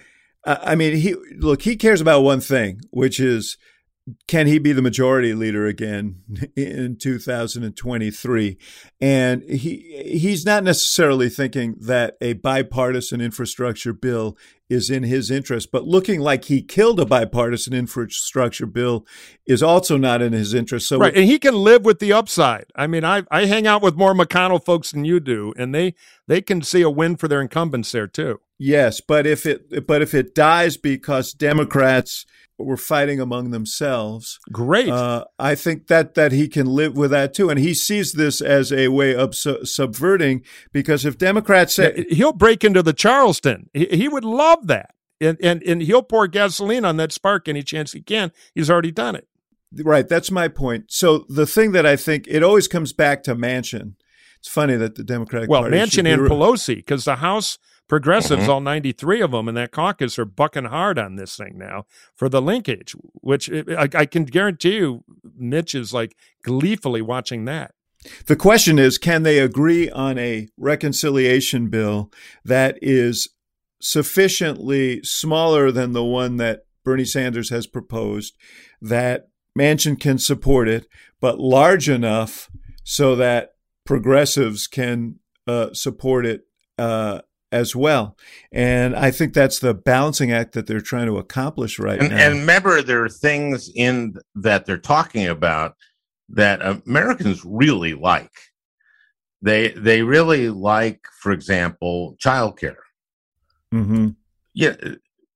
[0.44, 1.62] I mean, he look.
[1.62, 3.56] He cares about one thing, which is
[4.27, 6.23] can he be the majority leader again
[6.57, 8.59] in 2023
[9.01, 14.37] and he he's not necessarily thinking that a bipartisan infrastructure bill
[14.69, 19.07] is in his interest but looking like he killed a bipartisan infrastructure bill
[19.47, 20.88] is also not in his interest.
[20.88, 22.67] So right and he can live with the upside.
[22.75, 25.95] I mean i i hang out with more mcconnell folks than you do and they
[26.27, 30.03] they can see a win for their incumbents there too yes but if it but
[30.03, 32.27] if it dies because democrats
[32.64, 34.38] were fighting among themselves.
[34.51, 34.88] Great.
[34.88, 38.40] Uh, I think that that he can live with that too, and he sees this
[38.40, 40.42] as a way of su- subverting.
[40.72, 45.38] Because if Democrats say he'll break into the Charleston, he, he would love that, and,
[45.42, 48.33] and and he'll pour gasoline on that spark any chance he can.
[48.55, 49.29] He's already done it.
[49.75, 50.09] Right.
[50.09, 50.87] That's my point.
[50.88, 53.94] So the thing that I think it always comes back to Manchin.
[54.38, 58.51] It's funny that the Democratic well, Party Manchin and Pelosi, because the House progressives, mm-hmm.
[58.51, 61.85] all 93 of them in that caucus, are bucking hard on this thing now
[62.16, 65.05] for the linkage, which I, I can guarantee you,
[65.37, 67.73] Mitch is like gleefully watching that.
[68.27, 72.11] The question is can they agree on a reconciliation bill
[72.45, 73.29] that is
[73.81, 78.37] sufficiently smaller than the one that Bernie Sanders has proposed,
[78.81, 80.87] that Manchin can support it,
[81.21, 82.49] but large enough
[82.85, 83.51] so that
[83.85, 85.16] progressives can
[85.47, 86.42] uh, support it
[86.79, 87.21] uh,
[87.53, 88.17] as well.
[88.51, 92.17] And I think that's the balancing act that they're trying to accomplish right and, now.
[92.17, 95.77] And remember, there are things in that they're talking about
[96.31, 98.33] that Americans really like.
[99.42, 102.77] They they really like, for example, childcare.
[103.75, 104.11] Mm-hmm.
[104.55, 104.77] Yeah,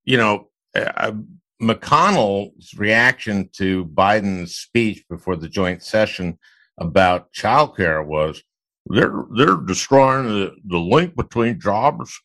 [0.05, 1.12] you know, uh,
[1.61, 6.39] McConnell's reaction to Biden's speech before the joint session
[6.79, 8.43] about childcare was,
[8.87, 12.20] they're they're destroying the, the link between jobs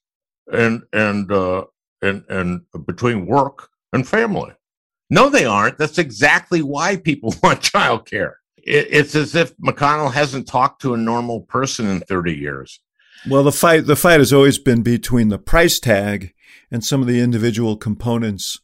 [0.51, 1.65] and and uh,
[2.01, 4.53] and and between work and family.
[5.09, 5.77] No, they aren't.
[5.77, 8.37] That's exactly why people want child care.
[8.57, 12.79] it's as if McConnell hasn't talked to a normal person in 30 years.
[13.27, 16.33] Well, the fight the fight has always been between the price tag
[16.71, 18.59] and some of the individual components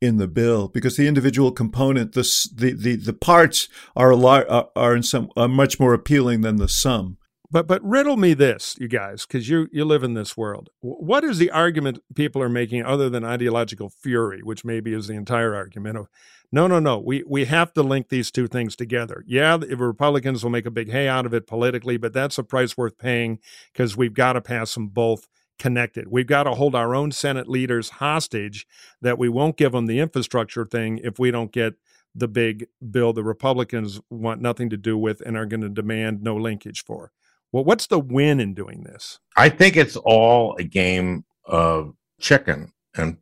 [0.00, 2.22] in the bill because the individual component the
[2.54, 6.56] the the, the parts are a lot are in some are much more appealing than
[6.56, 7.18] the sum.
[7.50, 10.68] But but riddle me this, you guys, because you you live in this world.
[10.80, 15.14] What is the argument people are making other than ideological fury, which maybe is the
[15.14, 16.08] entire argument of
[16.50, 16.98] no, no, no.
[16.98, 19.24] We we have to link these two things together.
[19.26, 22.44] Yeah, the Republicans will make a big hay out of it politically, but that's a
[22.44, 23.38] price worth paying
[23.72, 25.28] because we've got to pass them both
[25.58, 26.08] connected.
[26.08, 28.66] We've got to hold our own Senate leaders hostage
[29.02, 31.74] that we won't give them the infrastructure thing if we don't get
[32.14, 36.22] the big bill the Republicans want nothing to do with and are going to demand
[36.22, 37.12] no linkage for.
[37.52, 39.18] Well, what's the win in doing this?
[39.36, 42.72] I think it's all a game of chicken.
[42.96, 43.18] And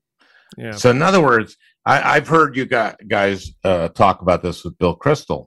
[0.57, 0.72] yeah.
[0.72, 4.97] so, in other words, I, have heard you guys uh, talk about this with Bill
[4.97, 5.47] Kristol.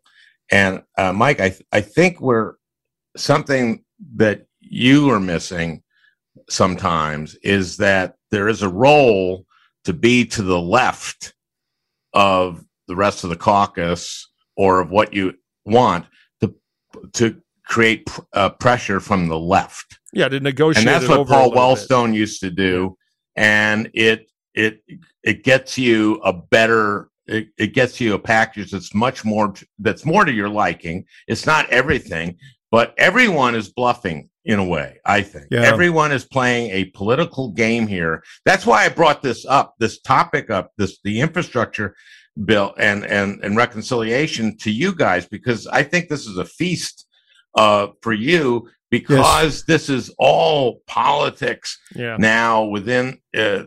[0.51, 2.53] And uh, Mike, I, th- I think we're
[3.17, 3.83] something
[4.15, 5.83] that you are missing
[6.49, 9.45] sometimes is that there is a role
[9.83, 11.33] to be to the left
[12.13, 15.33] of the rest of the caucus or of what you
[15.65, 16.05] want
[16.41, 16.53] to
[17.13, 19.99] to create uh, pressure from the left.
[20.11, 20.85] Yeah, to negotiate.
[20.85, 22.17] And that's what Paul Wellstone bit.
[22.17, 22.97] used to do,
[23.35, 24.81] and it it
[25.23, 27.09] it gets you a better.
[27.27, 31.05] It, it gets you a package that's much more that's more to your liking.
[31.27, 32.37] It's not everything,
[32.71, 34.97] but everyone is bluffing in a way.
[35.05, 35.61] I think yeah.
[35.61, 38.23] everyone is playing a political game here.
[38.45, 41.95] That's why I brought this up, this topic up, this the infrastructure
[42.45, 47.05] bill and and and reconciliation to you guys because I think this is a feast
[47.55, 49.63] uh, for you because yes.
[49.63, 52.17] this is all politics yeah.
[52.17, 53.63] now within uh,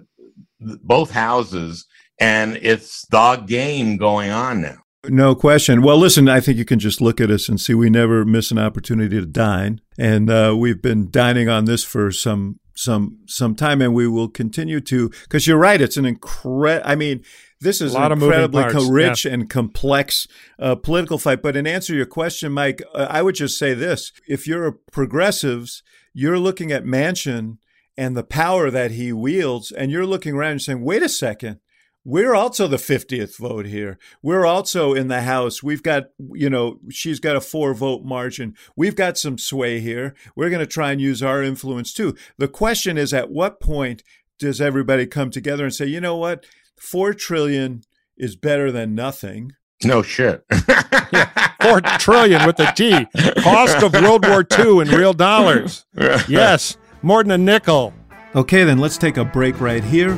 [0.60, 1.86] both houses,
[2.20, 4.78] and it's the game going on now.
[5.08, 5.82] No question.
[5.82, 8.52] Well, listen, I think you can just look at us and see we never miss
[8.52, 13.54] an opportunity to dine, and uh, we've been dining on this for some some some
[13.54, 15.08] time, and we will continue to.
[15.08, 16.88] Because you're right, it's an incredible.
[16.88, 17.24] I mean,
[17.60, 19.32] this is a lot an incredibly rich yeah.
[19.32, 20.26] and complex
[20.58, 21.42] uh, political fight.
[21.42, 24.66] But in answer to your question, Mike, uh, I would just say this: if you're
[24.66, 27.58] a progressives, you're looking at Manchin
[27.96, 31.58] and the power that he wields, and you're looking around and saying, "Wait a second."
[32.04, 33.98] We're also the 50th vote here.
[34.22, 35.62] We're also in the House.
[35.62, 38.54] We've got, you know, she's got a four vote margin.
[38.76, 40.14] We've got some sway here.
[40.34, 42.16] We're going to try and use our influence too.
[42.38, 44.02] The question is at what point
[44.38, 46.44] does everybody come together and say, you know what?
[46.82, 47.82] four trillion
[48.16, 49.52] is better than nothing.
[49.84, 50.44] No shit.
[51.12, 53.06] yeah, four trillion with a T.
[53.42, 55.86] Cost of World War II in real dollars.
[56.28, 57.94] Yes, more than a nickel.
[58.34, 60.12] Okay, then let's take a break right here,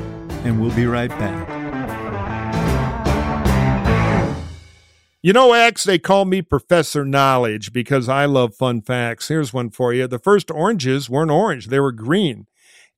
[0.45, 1.54] and we'll be right back.
[5.25, 9.29] You know, Axe, they call me Professor Knowledge because I love fun facts.
[9.29, 10.07] Here's one for you.
[10.07, 12.47] The first oranges weren't orange, they were green.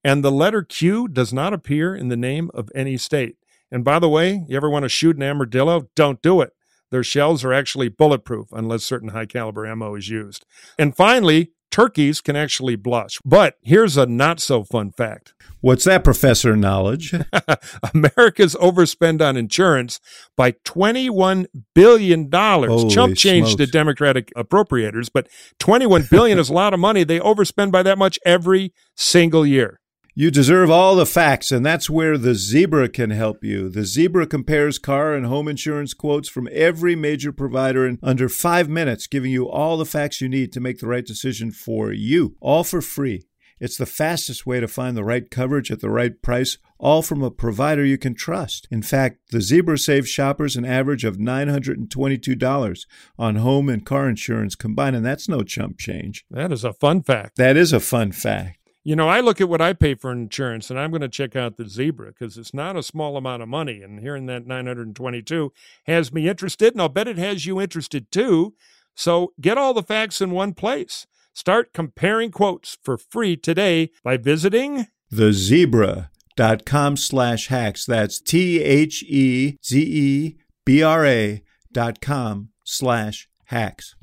[0.02, 3.36] And the letter Q does not appear in the name of any state.
[3.70, 5.88] And by the way, you ever want to shoot an armadillo?
[5.94, 6.50] Don't do it.
[6.90, 10.44] Their shells are actually bulletproof unless certain high caliber ammo is used.
[10.76, 13.18] And finally, turkeys can actually blush.
[13.22, 15.34] But here's a not so fun fact.
[15.60, 17.12] What's that, Professor Knowledge?
[17.94, 20.00] America's overspend on insurance
[20.36, 22.30] by $21 billion.
[22.32, 23.58] Holy Chump changed smokes.
[23.58, 27.04] the Democratic appropriators, but 21 billion is a lot of money.
[27.04, 29.80] They overspend by that much every single year.
[30.18, 33.68] You deserve all the facts, and that's where the Zebra can help you.
[33.68, 38.66] The Zebra compares car and home insurance quotes from every major provider in under five
[38.66, 42.34] minutes, giving you all the facts you need to make the right decision for you,
[42.40, 43.26] all for free.
[43.60, 47.22] It's the fastest way to find the right coverage at the right price, all from
[47.22, 48.66] a provider you can trust.
[48.70, 52.86] In fact, the Zebra saves shoppers an average of $922
[53.18, 56.24] on home and car insurance combined, and that's no chump change.
[56.30, 57.36] That is a fun fact.
[57.36, 58.60] That is a fun fact.
[58.86, 61.34] You know, I look at what I pay for insurance and I'm going to check
[61.34, 63.82] out the Zebra because it's not a small amount of money.
[63.82, 65.52] And hearing that 922
[65.86, 68.54] has me interested, and I'll bet it has you interested too.
[68.94, 71.08] So get all the facts in one place.
[71.34, 77.86] Start comparing quotes for free today by visiting thezebra.com slash hacks.
[77.86, 83.96] That's T H E Z E B R A dot com slash hacks.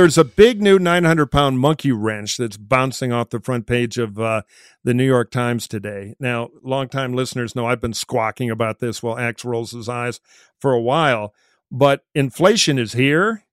[0.00, 4.18] There's a big new 900 pound monkey wrench that's bouncing off the front page of
[4.18, 4.40] uh,
[4.82, 6.14] the New York Times today.
[6.18, 10.18] Now, longtime listeners know I've been squawking about this while Axe rolls his eyes
[10.58, 11.34] for a while,
[11.70, 13.44] but inflation is here.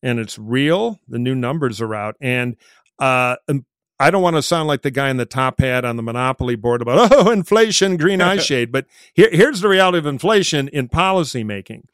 [0.00, 1.00] and it's real.
[1.08, 2.56] The new numbers are out, and
[3.00, 3.34] uh,
[3.98, 6.54] I don't want to sound like the guy in the top hat on the monopoly
[6.54, 8.70] board about oh inflation, green eye shade.
[8.70, 11.88] But here, here's the reality of inflation in policy making.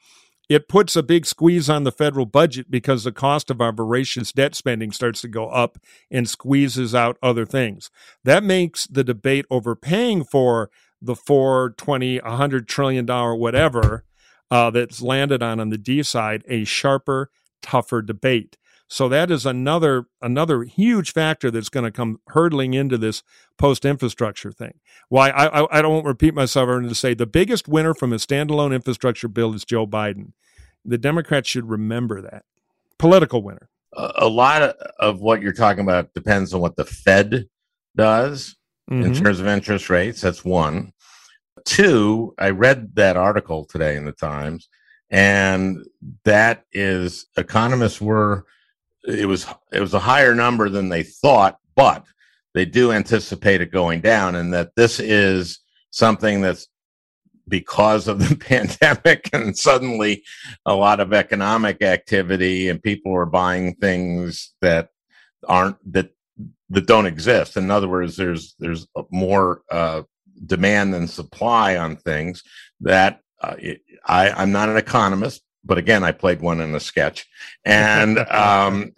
[0.53, 4.32] It puts a big squeeze on the federal budget because the cost of our voracious
[4.32, 5.78] debt spending starts to go up
[6.11, 7.90] and squeezes out other things.
[8.22, 14.05] That makes the debate over paying for the four, twenty, a hundred trillion dollar whatever
[14.50, 17.30] uh, that's landed on on the D side a sharper,
[17.62, 18.59] tougher debate.
[18.88, 23.22] So that is another another huge factor that's going to come hurtling into this
[23.57, 24.80] post infrastructure thing.
[25.09, 28.16] Why I, I, I don't repeat myself and to say the biggest winner from a
[28.16, 30.32] standalone infrastructure bill is Joe Biden.
[30.85, 32.45] The Democrats should remember that
[32.99, 33.68] political winner.
[33.95, 34.62] A lot
[34.99, 37.47] of what you're talking about depends on what the Fed
[37.95, 38.57] does
[38.91, 39.05] mm-hmm.
[39.05, 40.20] in terms of interest rates.
[40.20, 40.93] That's one.
[41.64, 44.68] Two, I read that article today in the Times,
[45.11, 45.85] and
[46.24, 48.47] that is economists were
[49.07, 52.05] it was it was a higher number than they thought, but
[52.55, 55.61] they do anticipate it going down, and that this is
[55.91, 56.68] something that's
[57.49, 60.22] because of the pandemic and suddenly
[60.66, 64.90] a lot of economic activity and people are buying things that
[65.49, 66.11] aren't that
[66.70, 67.57] that don't exist.
[67.57, 70.03] In other words, there's there's more uh,
[70.47, 72.43] demand than supply on things
[72.80, 73.57] that uh,
[74.07, 77.26] I, I'm not an economist, but again, I played one in a sketch,
[77.64, 78.93] and um,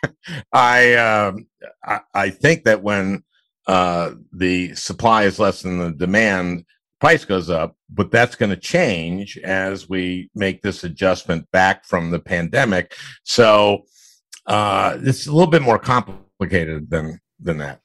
[0.52, 1.46] I, um,
[1.84, 3.24] I, I think that when
[3.66, 6.64] uh, the supply is less than the demand,
[7.00, 7.76] price goes up.
[7.88, 12.94] But that's going to change as we make this adjustment back from the pandemic.
[13.24, 13.84] So
[14.46, 17.79] uh, it's a little bit more complicated than than that.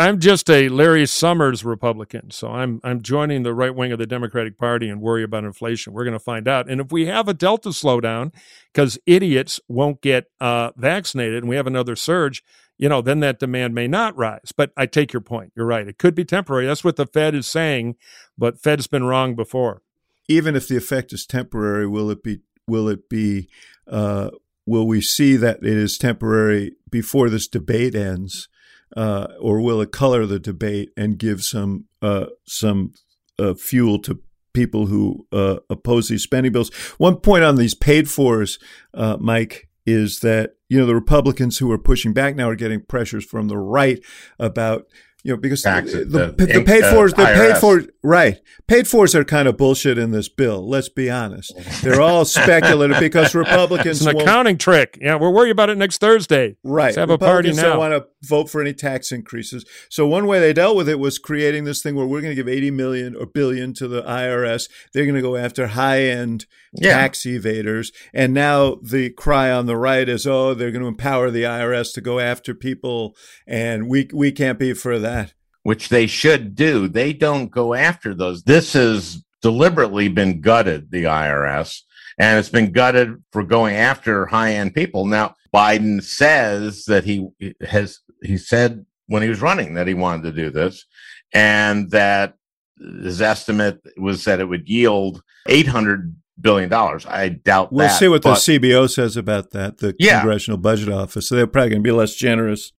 [0.00, 4.06] I'm just a Larry Summers Republican, so I'm I'm joining the right wing of the
[4.06, 5.92] Democratic Party and worry about inflation.
[5.92, 8.32] We're going to find out, and if we have a Delta slowdown
[8.72, 12.44] because idiots won't get uh, vaccinated, and we have another surge,
[12.78, 14.52] you know, then that demand may not rise.
[14.56, 15.52] But I take your point.
[15.56, 15.88] You're right.
[15.88, 16.66] It could be temporary.
[16.66, 17.96] That's what the Fed is saying,
[18.38, 19.82] but Fed's been wrong before.
[20.28, 22.38] Even if the effect is temporary, will it be?
[22.68, 23.48] Will it be?
[23.90, 24.30] Uh,
[24.64, 28.48] will we see that it is temporary before this debate ends?
[28.96, 32.92] Uh, or will it color the debate and give some uh, some
[33.38, 34.20] uh, fuel to
[34.52, 36.72] people who uh, oppose these spending bills?
[36.98, 38.58] One point on these paid fors,
[38.94, 42.80] uh, Mike, is that you know the Republicans who are pushing back now are getting
[42.80, 44.00] pressures from the right
[44.38, 44.86] about
[45.24, 49.16] you know, because Taxes, the, the, the, paid fors, the paid for right, paid fors
[49.16, 50.66] are kind of bullshit in this bill.
[50.66, 54.00] Let's be honest; they're all speculative because Republicans.
[54.00, 54.96] It's an accounting trick.
[55.00, 56.56] Yeah, we'll worry about it next Thursday.
[56.62, 57.62] Right, Let's have a party now.
[57.62, 59.64] Don't want to vote for any tax increases.
[59.90, 62.42] So one way they dealt with it was creating this thing where we're going to
[62.42, 64.68] give eighty million or billion to the IRS.
[64.94, 66.94] They're going to go after high end yeah.
[66.94, 71.30] tax evaders, and now the cry on the right is, oh, they're going to empower
[71.30, 73.16] the IRS to go after people,
[73.46, 75.34] and we we can't be for that that.
[75.62, 76.88] Which they should do.
[76.88, 78.42] They don't go after those.
[78.44, 81.82] This has deliberately been gutted, the IRS,
[82.18, 85.04] and it's been gutted for going after high end people.
[85.06, 87.28] Now, Biden says that he
[87.66, 90.84] has, he said when he was running that he wanted to do this
[91.32, 92.34] and that
[92.78, 97.06] his estimate was that it would yield 800 billion dollars.
[97.06, 100.20] I doubt we'll that, see what the CBO says about that, the yeah.
[100.20, 101.28] Congressional Budget Office.
[101.28, 102.72] So they're probably going to be less generous.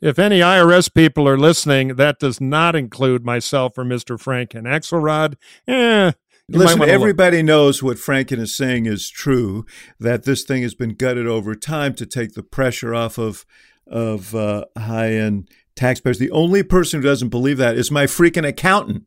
[0.00, 4.22] If any IRS people are listening, that does not include myself or Mr.
[4.22, 4.64] Franken.
[4.64, 5.36] Axelrod,
[5.66, 6.12] eh.
[6.48, 7.46] Listen, everybody look.
[7.46, 9.64] knows what Franken is saying is true.
[9.98, 13.44] That this thing has been gutted over time to take the pressure off of
[13.86, 16.18] of uh, high end taxpayers.
[16.18, 19.04] The only person who doesn't believe that is my freaking accountant.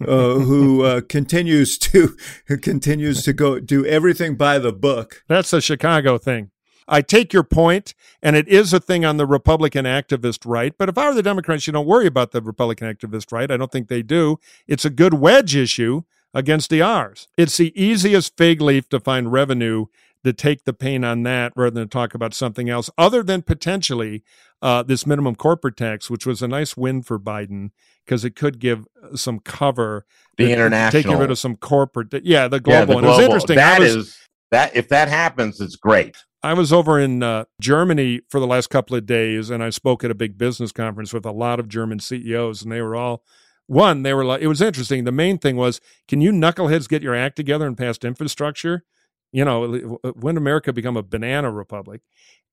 [0.00, 5.22] Uh, who uh, continues to who continues to go do everything by the book.
[5.28, 6.50] That's a Chicago thing.
[6.88, 10.72] I take your point, and it is a thing on the Republican activist right.
[10.76, 13.50] But if I were the Democrats, you don't worry about the Republican activist right.
[13.50, 14.38] I don't think they do.
[14.66, 16.02] It's a good wedge issue
[16.34, 17.28] against the R's.
[17.36, 19.86] It's the easiest fig leaf to find revenue
[20.24, 24.22] to take the pain on that rather than talk about something else, other than potentially
[24.62, 27.70] uh, this minimum corporate tax, which was a nice win for Biden
[28.04, 30.04] because it could give some cover.
[30.36, 32.78] The international, taking rid of some corporate, yeah, the global.
[32.78, 33.08] Yeah, the global.
[33.08, 33.56] It was interesting.
[33.56, 34.18] That was, is,
[34.50, 36.16] that if that happens, it's great.
[36.42, 40.02] I was over in uh, Germany for the last couple of days, and I spoke
[40.04, 43.22] at a big business conference with a lot of German CEOs, and they were all
[43.66, 44.02] one.
[44.02, 45.04] They were like, it was interesting.
[45.04, 48.84] The main thing was, can you knuckleheads get your act together and pass infrastructure?
[49.32, 52.00] You know, uh, when America become a banana republic,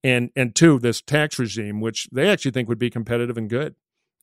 [0.04, 3.76] and and two, this tax regime, which they actually think would be competitive and good.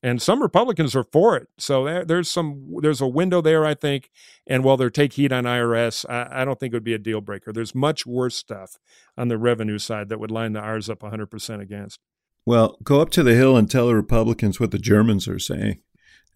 [0.03, 1.49] and some Republicans are for it.
[1.59, 4.11] So there, there's some there's a window there, I think.
[4.47, 6.99] And while they're take heat on IRS, I, I, don't think it would be a
[6.99, 7.53] deal breaker.
[7.53, 8.79] There's much worse stuff
[9.17, 11.99] on the revenue side that would line the R's up 100 percent against.
[12.47, 15.81] Well, go up to the Hill and tell the Republicans what the Germans are saying.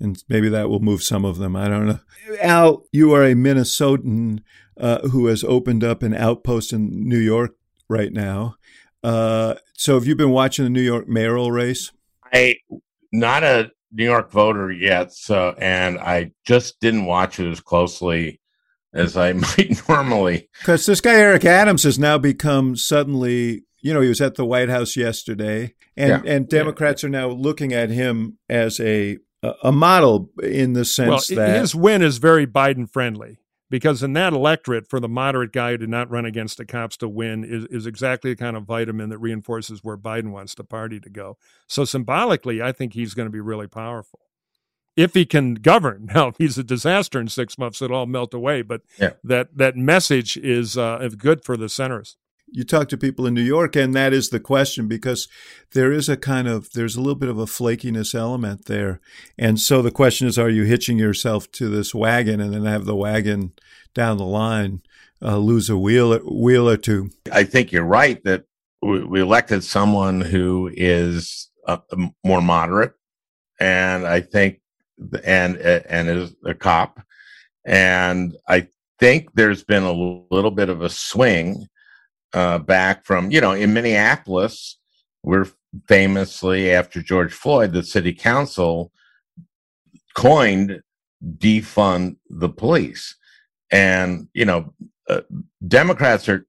[0.01, 1.57] And maybe that will move some of them.
[1.57, 2.01] I don't know.
[2.41, 4.43] Al, you are a Minnesotan
[4.77, 7.57] uh, who has opened up an outpost in New York
[7.89, 8.57] right now.
[9.03, 11.93] Uh, so have you been watching the New York mayoral race?
[12.33, 12.57] I
[13.13, 18.41] not a New York voter yet, so and I just didn't watch it as closely
[18.93, 20.49] as I might normally.
[20.61, 24.45] Because this guy Eric Adams has now become suddenly, you know, he was at the
[24.45, 26.33] White House yesterday, and yeah.
[26.33, 27.09] and Democrats yeah.
[27.09, 31.75] are now looking at him as a a model in the sense well, that his
[31.75, 33.39] win is very Biden friendly
[33.71, 36.97] because in that electorate for the moderate guy who did not run against the cops
[36.99, 40.65] to win is, is exactly the kind of vitamin that reinforces where Biden wants the
[40.65, 41.37] party to go.
[41.67, 44.21] So symbolically, I think he's going to be really powerful.
[44.97, 48.35] If he can govern, now if he's a disaster in six months, it'll all melt
[48.35, 48.63] away.
[48.63, 49.13] But yeah.
[49.23, 52.17] that that message is uh, good for the centrists
[52.53, 55.29] you talk to people in New York, and that is the question because
[55.73, 59.01] there is a kind of there's a little bit of a flakiness element there,
[59.37, 62.85] and so the question is, are you hitching yourself to this wagon and then have
[62.85, 63.53] the wagon
[63.95, 64.83] down the line
[65.23, 67.11] uh, lose a wheel wheel or two?
[67.33, 68.45] I think you're right that
[68.83, 71.79] we, elected someone who is uh,
[72.25, 72.95] more moderate,
[73.61, 74.61] and I think
[75.25, 77.01] and and is a cop,
[77.65, 78.69] and I
[78.99, 81.67] think there's been a little bit of a swing
[82.33, 84.79] uh, back from, you know, in Minneapolis,
[85.23, 85.47] we're
[85.87, 88.93] famously after George Floyd, the city council
[90.17, 90.83] coined
[91.39, 93.17] defund the police.
[93.71, 94.73] And, you know,
[95.09, 95.23] uh,
[95.67, 96.47] Democrats are,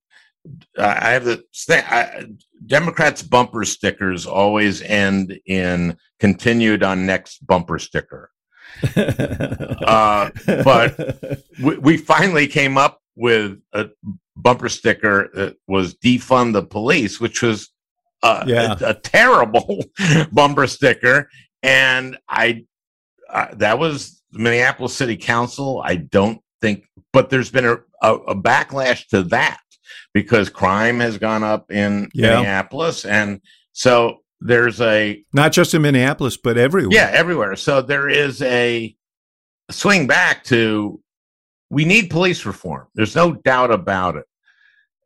[0.77, 2.25] I have the I,
[2.65, 8.32] Democrats bumper stickers always end in continued on next bumper sticker.
[8.95, 13.89] uh, but we, we, finally came up with a
[14.42, 17.70] bumper sticker that was defund the police, which was
[18.24, 18.76] a, yeah.
[18.80, 19.84] a, a terrible
[20.32, 21.30] bumper sticker.
[21.64, 22.66] And I,
[23.30, 25.82] uh, that was Minneapolis City Council.
[25.84, 29.60] I don't think, but there's been a, a, a backlash to that
[30.14, 32.36] because crime has gone up in yeah.
[32.36, 33.06] Minneapolis.
[33.06, 33.42] And
[33.74, 35.24] so there's a.
[35.34, 36.96] Not just in Minneapolis, but everywhere.
[36.96, 37.56] Yeah, everywhere.
[37.56, 38.96] So there is a
[39.70, 41.00] swing back to
[41.70, 42.88] we need police reform.
[42.95, 44.26] There's no doubt about it.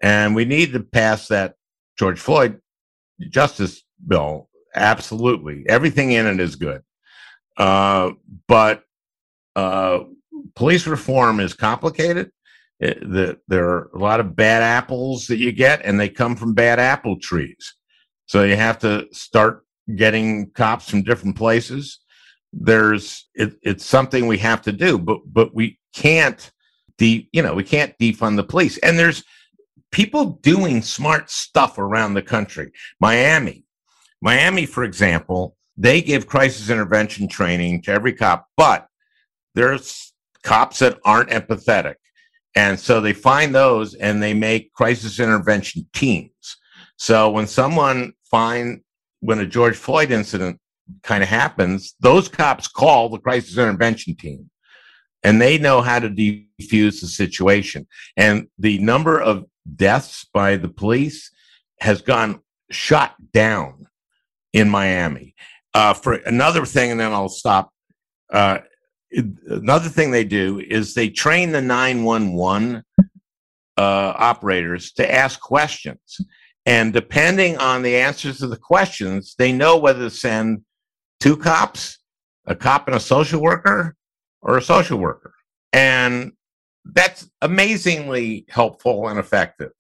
[0.01, 1.55] And we need to pass that
[1.97, 2.59] George Floyd
[3.29, 4.49] justice bill.
[4.75, 5.65] Absolutely.
[5.67, 6.81] Everything in it is good.
[7.57, 8.11] Uh,
[8.47, 8.83] but
[9.55, 9.99] uh,
[10.55, 12.31] police reform is complicated.
[12.79, 16.35] It, the, there are a lot of bad apples that you get, and they come
[16.35, 17.75] from bad apple trees.
[18.25, 21.99] So you have to start getting cops from different places.
[22.51, 26.51] There's it, it's something we have to do, but but we can't
[26.97, 28.77] de, you know we can't defund the police.
[28.79, 29.23] And there's
[29.91, 32.71] people doing smart stuff around the country.
[32.99, 33.63] Miami,
[34.21, 38.87] Miami, for example, they give crisis intervention training to every cop, but
[39.55, 40.13] there's
[40.43, 41.95] cops that aren't empathetic.
[42.55, 46.57] And so they find those and they make crisis intervention teams.
[46.97, 48.81] So when someone find
[49.21, 50.59] when a George Floyd incident
[51.01, 54.49] kind of happens, those cops call the crisis intervention team
[55.23, 57.87] and they know how to defuse the situation.
[58.17, 59.45] And the number of
[59.75, 61.31] deaths by the police
[61.79, 63.87] has gone shot down
[64.51, 65.35] in Miami.
[65.73, 67.71] Uh, for another thing, and then I'll stop.
[68.31, 68.59] Uh,
[69.47, 72.83] another thing they do is they train the 911
[73.77, 76.19] uh, operators to ask questions.
[76.65, 80.63] And depending on the answers to the questions, they know whether to send
[81.19, 81.99] two cops,
[82.45, 83.95] a cop and a social worker,
[84.43, 85.33] or a social worker.
[85.71, 86.33] And
[86.85, 89.71] that's amazingly helpful and effective.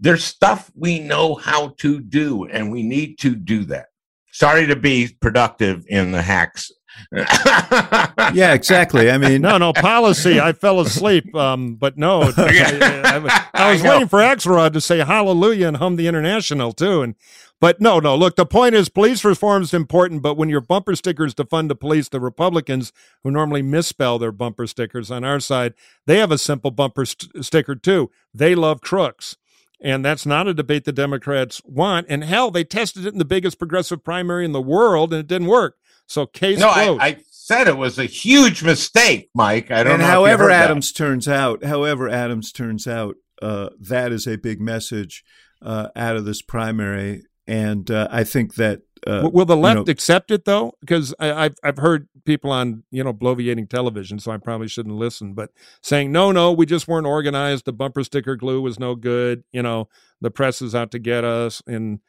[0.00, 3.86] There's stuff we know how to do, and we need to do that.
[4.32, 6.70] Sorry to be productive in the hacks.
[7.12, 9.10] Yeah, exactly.
[9.10, 10.40] I mean, no, no policy.
[10.40, 14.98] I fell asleep, um, but no, I, I, I, was waiting for Axelrod to say
[14.98, 17.14] hallelujah and hum the international too, and
[17.60, 18.14] but no, no.
[18.14, 21.74] Look, the point is police reform is important, but when your bumper stickers defund the
[21.74, 22.92] police, the Republicans
[23.22, 25.72] who normally misspell their bumper stickers on our side,
[26.06, 28.10] they have a simple bumper st- sticker too.
[28.34, 29.36] They love crooks.
[29.80, 32.06] And that's not a debate the Democrats want.
[32.08, 35.26] And hell, they tested it in the biggest progressive primary in the world and it
[35.26, 35.76] didn't work.
[36.06, 37.00] So case no, closed.
[37.00, 39.70] I, I said it was a huge mistake, Mike.
[39.70, 39.92] I don't know.
[39.94, 40.08] and know.
[40.08, 40.98] However, Adams that.
[40.98, 45.24] turns out, however Adams turns out, uh, that is a big message
[45.62, 49.84] uh, out of this primary and uh, I think that uh, will the left you
[49.84, 50.72] know, accept it though?
[50.80, 55.34] Because I've I've heard people on you know bloviating television, so I probably shouldn't listen,
[55.34, 55.50] but
[55.80, 57.64] saying no, no, we just weren't organized.
[57.64, 59.44] The bumper sticker glue was no good.
[59.52, 59.88] You know,
[60.20, 62.00] the press is out to get us, and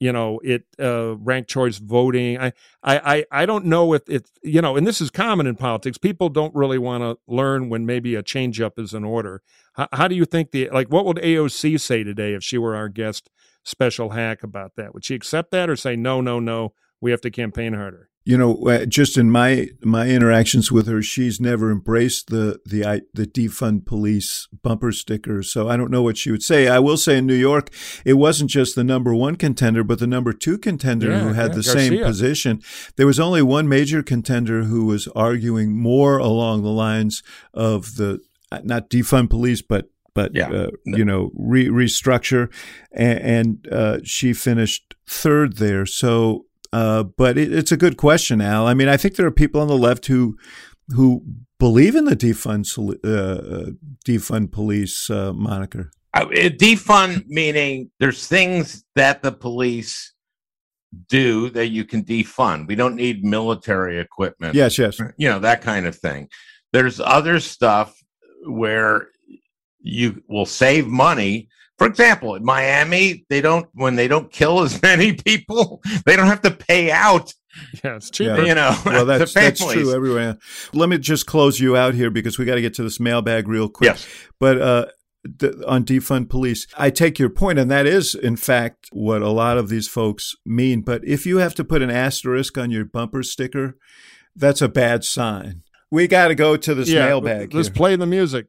[0.00, 2.38] you know it uh, ranked choice voting.
[2.38, 5.98] I I I don't know if it's you know, and this is common in politics.
[5.98, 9.42] People don't really want to learn when maybe a change up is in order.
[9.74, 10.88] How, how do you think the like?
[10.88, 13.30] What would AOC say today if she were our guest?
[13.64, 14.94] special hack about that.
[14.94, 18.10] Would she accept that or say, no, no, no, we have to campaign harder?
[18.26, 23.02] You know, uh, just in my my interactions with her, she's never embraced the the
[23.12, 25.42] the defund police bumper sticker.
[25.42, 26.66] So I don't know what she would say.
[26.68, 27.68] I will say in New York,
[28.04, 31.50] it wasn't just the number one contender, but the number two contender yeah, who had
[31.50, 31.72] yeah, the Garcia.
[31.72, 32.62] same position.
[32.96, 37.22] There was only one major contender who was arguing more along the lines
[37.52, 38.20] of the
[38.62, 40.48] not defund police, but but Yeah.
[40.50, 42.50] uh, you know re- restructure,
[42.92, 45.84] and, and uh, she finished third there.
[45.84, 48.66] So, uh, but it, it's a good question, Al.
[48.66, 50.36] I mean, I think there are people on the left who
[50.94, 51.22] who
[51.58, 53.70] believe in the defund uh, uh,
[54.06, 55.90] defund police uh, moniker.
[56.12, 60.12] Uh, defund meaning there's things that the police
[61.08, 62.68] do that you can defund.
[62.68, 64.54] We don't need military equipment.
[64.54, 65.00] Yes, yes.
[65.16, 66.28] you know that kind of thing
[66.74, 67.96] there's other stuff
[68.46, 69.06] where
[69.78, 71.48] you will save money
[71.78, 76.26] for example in miami they don't when they don't kill as many people they don't
[76.26, 77.32] have to pay out
[77.84, 78.42] Yeah, it's cheaper.
[78.42, 78.44] Yeah.
[78.46, 80.38] you know Well, the that's that's true everywhere.
[80.72, 83.46] Let me just close you out here because we got to get to this mailbag
[83.48, 83.90] real quick.
[83.90, 84.06] yes
[84.40, 84.86] But uh,
[85.38, 89.30] th- on defund police, I take your point, and that is, in fact, what a
[89.30, 90.82] lot of these folks mean.
[90.82, 93.76] But if you have to put an asterisk on your bumper sticker,
[94.34, 95.62] that's a bad sign.
[95.92, 97.54] We got to go to this yeah, mailbag.
[97.54, 97.74] Let's here.
[97.76, 98.46] play the music.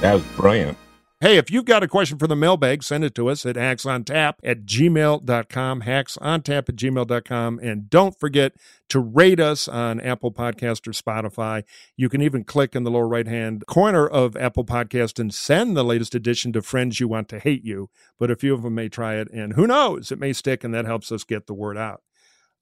[0.00, 0.76] That was brilliant
[1.22, 4.36] Hey, if you've got a question for the mailbag, send it to us at hacksontap
[4.42, 7.58] at gmail.com, hacksontap at gmail.com.
[7.62, 8.54] And don't forget
[8.88, 11.64] to rate us on Apple Podcast or Spotify.
[11.94, 15.76] You can even click in the lower right hand corner of Apple Podcast and send
[15.76, 17.90] the latest edition to friends you want to hate you.
[18.18, 20.72] But a few of them may try it, and who knows, it may stick, and
[20.72, 22.00] that helps us get the word out.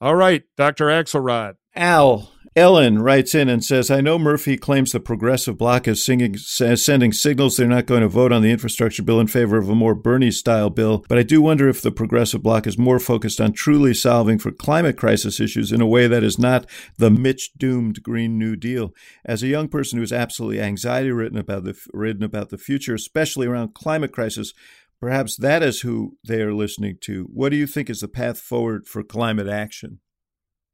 [0.00, 0.86] All right, Dr.
[0.86, 1.54] Axelrod.
[1.74, 6.36] Al Ellen writes in and says, I know Murphy claims the progressive bloc is singing,
[6.36, 9.76] sending signals they're not going to vote on the infrastructure bill in favor of a
[9.76, 13.40] more Bernie style bill, but I do wonder if the progressive bloc is more focused
[13.40, 17.52] on truly solving for climate crisis issues in a way that is not the Mitch
[17.56, 18.92] doomed Green New Deal.
[19.24, 22.94] As a young person who is absolutely anxiety ridden about the ridden about the future,
[22.94, 24.52] especially around climate crisis,
[25.00, 27.28] perhaps that is who they are listening to.
[27.32, 30.00] What do you think is the path forward for climate action?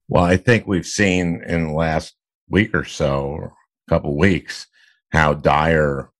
[0.08, 2.14] well i think we've seen in the last
[2.48, 3.52] week or so or
[3.88, 4.66] couple weeks
[5.10, 6.10] how dire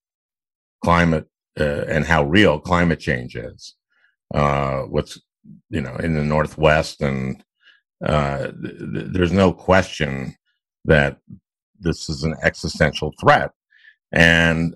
[0.82, 1.26] climate
[1.58, 3.74] uh, and how real climate change is
[4.34, 5.20] uh, what's
[5.70, 7.42] you know in the northwest and
[8.04, 10.34] uh, th- th- there's no question
[10.84, 11.18] that
[11.80, 13.52] this is an existential threat
[14.12, 14.74] and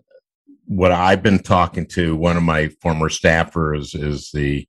[0.68, 4.66] what i've been talking to one of my former staffers is the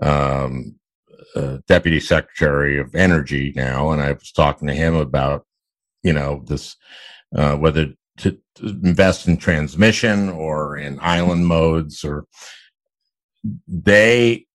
[0.00, 0.74] um,
[1.36, 5.46] uh, deputy secretary of energy now and i was talking to him about
[6.02, 6.76] you know this
[7.36, 12.26] uh, whether to, to invest in transmission or in island modes or
[13.66, 14.46] they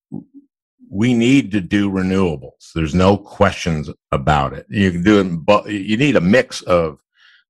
[0.89, 2.71] we need to do renewables.
[2.73, 4.65] There's no questions about it.
[4.69, 6.99] You can do it but you need a mix of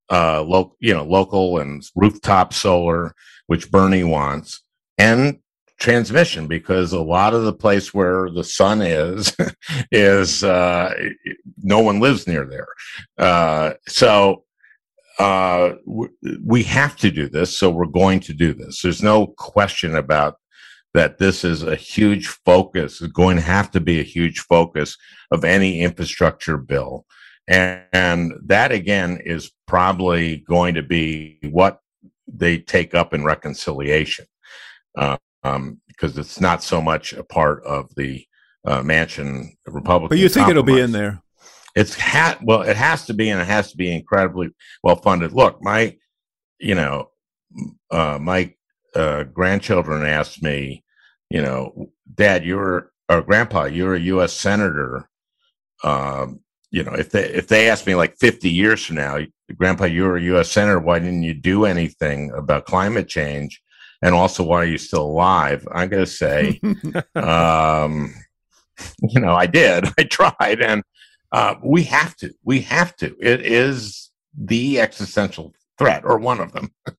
[0.10, 3.14] uh local you know local and rooftop solar
[3.48, 4.62] which bernie wants
[4.98, 5.40] and
[5.80, 9.36] transmission because a lot of the place where the sun is
[9.92, 10.94] is uh
[11.58, 12.68] no one lives near there.
[13.18, 14.44] Uh so
[15.20, 16.12] uh w-
[16.44, 18.82] we have to do this so we're going to do this.
[18.82, 20.36] There's no question about
[20.94, 24.98] that this is a huge focus is going to have to be a huge focus
[25.32, 27.06] of any infrastructure bill
[27.48, 31.80] and, and that again is probably going to be what
[32.28, 34.26] they take up in reconciliation
[34.98, 38.26] uh, um, because it's not so much a part of the
[38.66, 40.10] uh, Manchin Republican.
[40.10, 41.22] But you think it'll be in there?
[41.76, 44.50] It's ha- well, it has to be, and it has to be incredibly
[44.84, 45.32] well funded.
[45.32, 45.96] Look, my,
[46.60, 47.12] you know,
[47.92, 48.54] uh, my
[48.96, 50.84] uh, grandchildren asked me,
[51.30, 54.34] you know, Dad, you're or Grandpa, you're a U.S.
[54.34, 55.08] senator.
[55.84, 56.42] Um,
[56.72, 59.20] you know, if they if they ask me like 50 years from now,
[59.56, 60.52] Grandpa, you were a U.S.
[60.52, 63.62] senator, why didn't you do anything about climate change?
[64.02, 65.68] And also, why are you still alive?
[65.72, 66.60] I'm going to say,
[67.16, 68.14] um,
[69.02, 69.86] you know, I did.
[69.98, 70.84] I tried, and
[71.32, 72.32] uh, we have to.
[72.44, 73.16] We have to.
[73.20, 76.72] It is the existential threat, or one of them.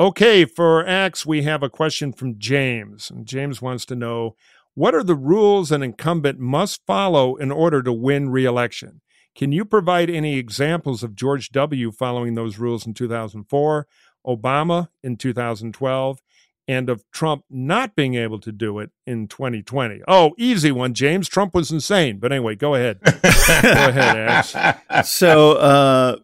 [0.00, 3.10] Okay, for Axe, we have a question from James.
[3.10, 4.34] And James wants to know
[4.74, 9.00] what are the rules an incumbent must follow in order to win re-election?
[9.34, 11.90] Can you provide any examples of George W.
[11.90, 13.86] following those rules in 2004,
[14.26, 16.20] Obama in 2012,
[16.66, 20.02] and of Trump not being able to do it in 2020?
[20.06, 21.28] Oh, easy one, James.
[21.28, 22.18] Trump was insane.
[22.18, 23.00] But anyway, go ahead.
[23.04, 24.16] go ahead,
[24.52, 25.10] Axe.
[25.10, 26.16] so uh,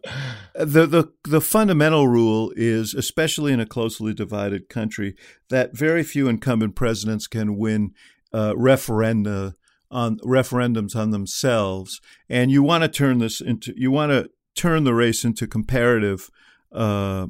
[0.55, 5.15] the the the fundamental rule is, especially in a closely divided country,
[5.49, 7.93] that very few incumbent presidents can win
[8.33, 9.53] uh, referenda
[9.89, 14.83] on referendums on themselves, and you want to turn this into you want to turn
[14.83, 16.29] the race into comparative
[16.71, 17.27] uh,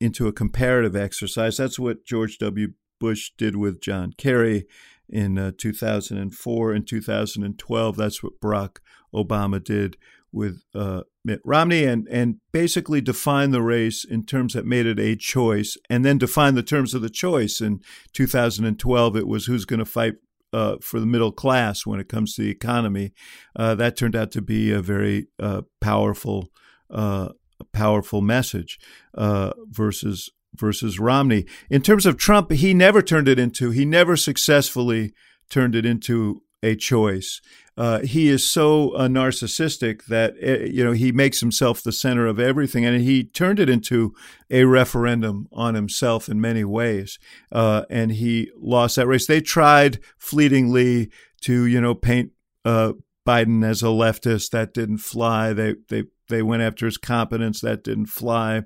[0.00, 1.56] into a comparative exercise.
[1.56, 2.72] That's what George W.
[2.98, 4.66] Bush did with John Kerry
[5.08, 7.96] in uh, 2004 and 2012.
[7.96, 8.78] That's what Barack
[9.14, 9.96] Obama did
[10.32, 14.98] with uh, Mitt Romney, and and basically define the race in terms that made it
[14.98, 17.60] a choice, and then define the terms of the choice.
[17.60, 17.80] In
[18.12, 20.14] 2012, it was who's going to fight
[20.52, 23.12] uh, for the middle class when it comes to the economy.
[23.56, 26.48] Uh, that turned out to be a very uh, powerful,
[26.90, 27.30] uh,
[27.72, 28.78] powerful message
[29.14, 31.46] uh, versus versus Romney.
[31.70, 33.70] In terms of Trump, he never turned it into.
[33.70, 35.12] He never successfully
[35.48, 37.40] turned it into a choice.
[37.76, 42.26] Uh, he is so uh, narcissistic that uh, you know he makes himself the center
[42.26, 44.14] of everything, and he turned it into
[44.50, 47.18] a referendum on himself in many ways.
[47.50, 49.26] Uh, and he lost that race.
[49.26, 51.10] They tried fleetingly
[51.42, 52.32] to you know paint
[52.64, 52.92] uh,
[53.26, 54.50] Biden as a leftist.
[54.50, 55.52] That didn't fly.
[55.52, 57.60] They they they went after his competence.
[57.60, 58.64] That didn't fly.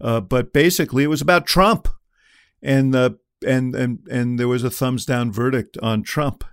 [0.00, 1.88] Uh, but basically, it was about Trump,
[2.62, 6.44] and the and and and there was a thumbs down verdict on Trump.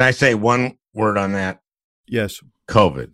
[0.00, 1.60] Can I say one word on that?
[2.08, 2.40] Yes.
[2.70, 3.10] COVID.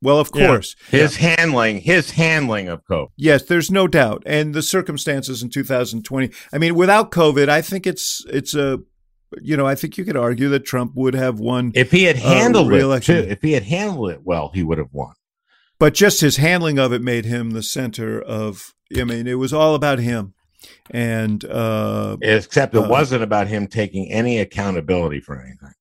[0.00, 0.46] Well, of Yeah.
[0.46, 0.76] course.
[0.88, 3.08] His handling, his handling of COVID.
[3.16, 4.22] Yes, there's no doubt.
[4.24, 6.30] And the circumstances in 2020.
[6.52, 8.82] I mean, without COVID, I think it's it's a
[9.42, 12.18] you know, I think you could argue that Trump would have won, If he had
[12.18, 13.24] Uh, handled it, re-election.
[13.24, 15.14] too, if he had handled it well, he would have won.
[15.80, 19.52] but just his handling of it made him the center of I mean, it was
[19.52, 20.34] all about him.
[20.90, 25.72] And uh Except it Uh, wasn't about him taking any accountability for anything.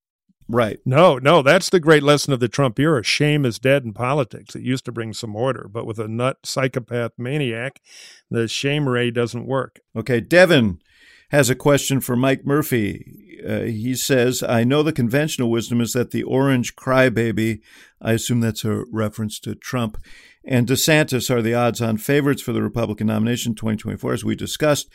[0.47, 0.79] right.
[0.86, 3.03] No, no, that's the great lesson of the Trump era.
[3.03, 4.55] Shame is dead in politics.
[4.55, 7.81] It used to bring some order, but with a nut psychopath maniac,
[8.29, 9.79] the shame ray doesn't work.
[9.95, 10.79] Okay, Devin
[11.31, 13.39] has a question for Mike Murphy.
[13.47, 17.59] Uh, he says, I know the conventional wisdom is that the orange crybaby,
[18.01, 19.97] I assume that's a reference to Trump,
[20.45, 24.89] and DeSantis are the odds on favorites for the Republican nomination 2024, as we discussed.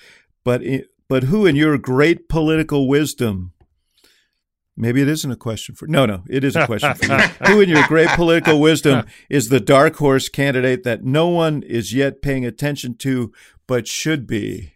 [0.45, 3.53] But, i- but who, in your great political wisdom,
[4.77, 7.17] maybe it isn't a question for, no, no, it is a question for you.
[7.47, 11.93] Who, in your great political wisdom, is the dark horse candidate that no one is
[11.95, 13.33] yet paying attention to
[13.67, 14.75] but should be?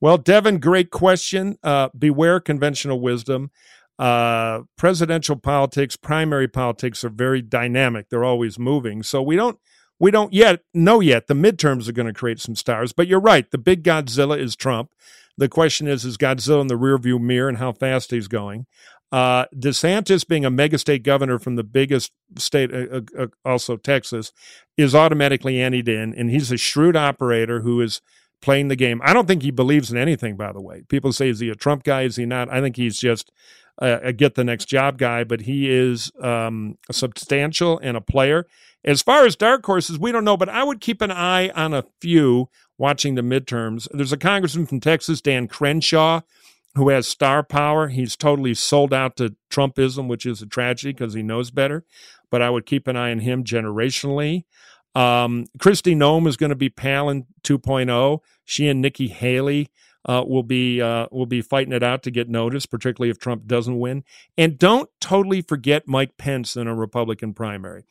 [0.00, 1.56] Well, Devin, great question.
[1.62, 3.50] Uh, beware conventional wisdom.
[3.98, 8.08] Uh, presidential politics, primary politics are very dynamic.
[8.08, 9.02] They're always moving.
[9.02, 9.58] So we don't
[10.02, 11.28] we don't yet know yet.
[11.28, 12.92] The midterms are going to create some stars.
[12.92, 13.48] But you're right.
[13.48, 14.90] The big Godzilla is Trump.
[15.38, 18.66] The question is, is Godzilla in the rearview mirror and how fast he's going?
[19.12, 23.76] Uh, DeSantis, being a mega state governor from the biggest state, uh, uh, uh, also
[23.76, 24.32] Texas,
[24.76, 28.00] is automatically anteed in, and he's a shrewd operator who is
[28.40, 29.00] playing the game.
[29.04, 30.82] I don't think he believes in anything, by the way.
[30.88, 32.02] People say, is he a Trump guy?
[32.02, 32.50] Is he not?
[32.50, 33.30] I think he's just
[33.78, 38.46] a, a get the next job guy, but he is um, substantial and a player.
[38.84, 41.72] As far as dark horses, we don't know, but I would keep an eye on
[41.72, 43.86] a few watching the midterms.
[43.92, 46.22] There's a congressman from Texas, Dan Crenshaw,
[46.74, 47.88] who has star power.
[47.88, 51.84] He's totally sold out to Trumpism, which is a tragedy because he knows better.
[52.30, 54.44] But I would keep an eye on him generationally.
[54.94, 58.18] Um, Kristi Noem is going to be Palin 2.0.
[58.44, 59.70] She and Nikki Haley
[60.04, 63.46] uh, will be uh, will be fighting it out to get noticed, particularly if Trump
[63.46, 64.02] doesn't win.
[64.36, 67.84] And don't totally forget Mike Pence in a Republican primary.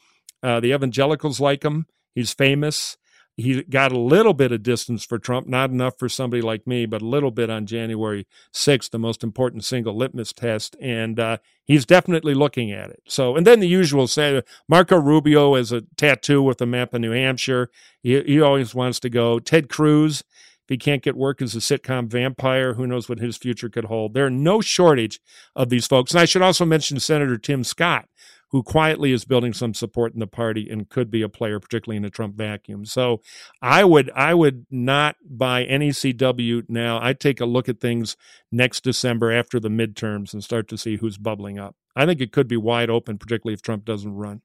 [0.43, 1.85] Uh, the evangelicals like him.
[2.15, 2.97] He's famous.
[3.37, 6.85] He got a little bit of distance for Trump, not enough for somebody like me,
[6.85, 10.75] but a little bit on January 6th, the most important single litmus test.
[10.81, 13.01] And uh, he's definitely looking at it.
[13.07, 17.01] So, and then the usual say Marco Rubio has a tattoo with a map of
[17.01, 17.69] New Hampshire.
[18.03, 19.39] He, he always wants to go.
[19.39, 23.37] Ted Cruz, if he can't get work as a sitcom vampire, who knows what his
[23.37, 24.13] future could hold.
[24.13, 25.21] There are no shortage
[25.55, 26.11] of these folks.
[26.11, 28.07] And I should also mention Senator Tim Scott,
[28.51, 31.97] who quietly is building some support in the party and could be a player, particularly
[31.97, 32.85] in a Trump vacuum.
[32.85, 33.21] So
[33.61, 36.99] I would I would not buy any CW now.
[37.01, 38.17] I'd take a look at things
[38.51, 41.75] next December after the midterms and start to see who's bubbling up.
[41.95, 44.41] I think it could be wide open, particularly if Trump doesn't run.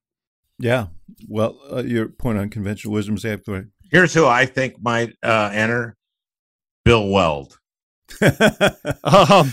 [0.59, 0.87] Yeah.
[1.29, 5.51] Well, uh, your point on conventional wisdom is absolutely Here's who I think might uh,
[5.53, 5.97] enter
[6.85, 7.59] Bill Weld.
[9.05, 9.53] Um,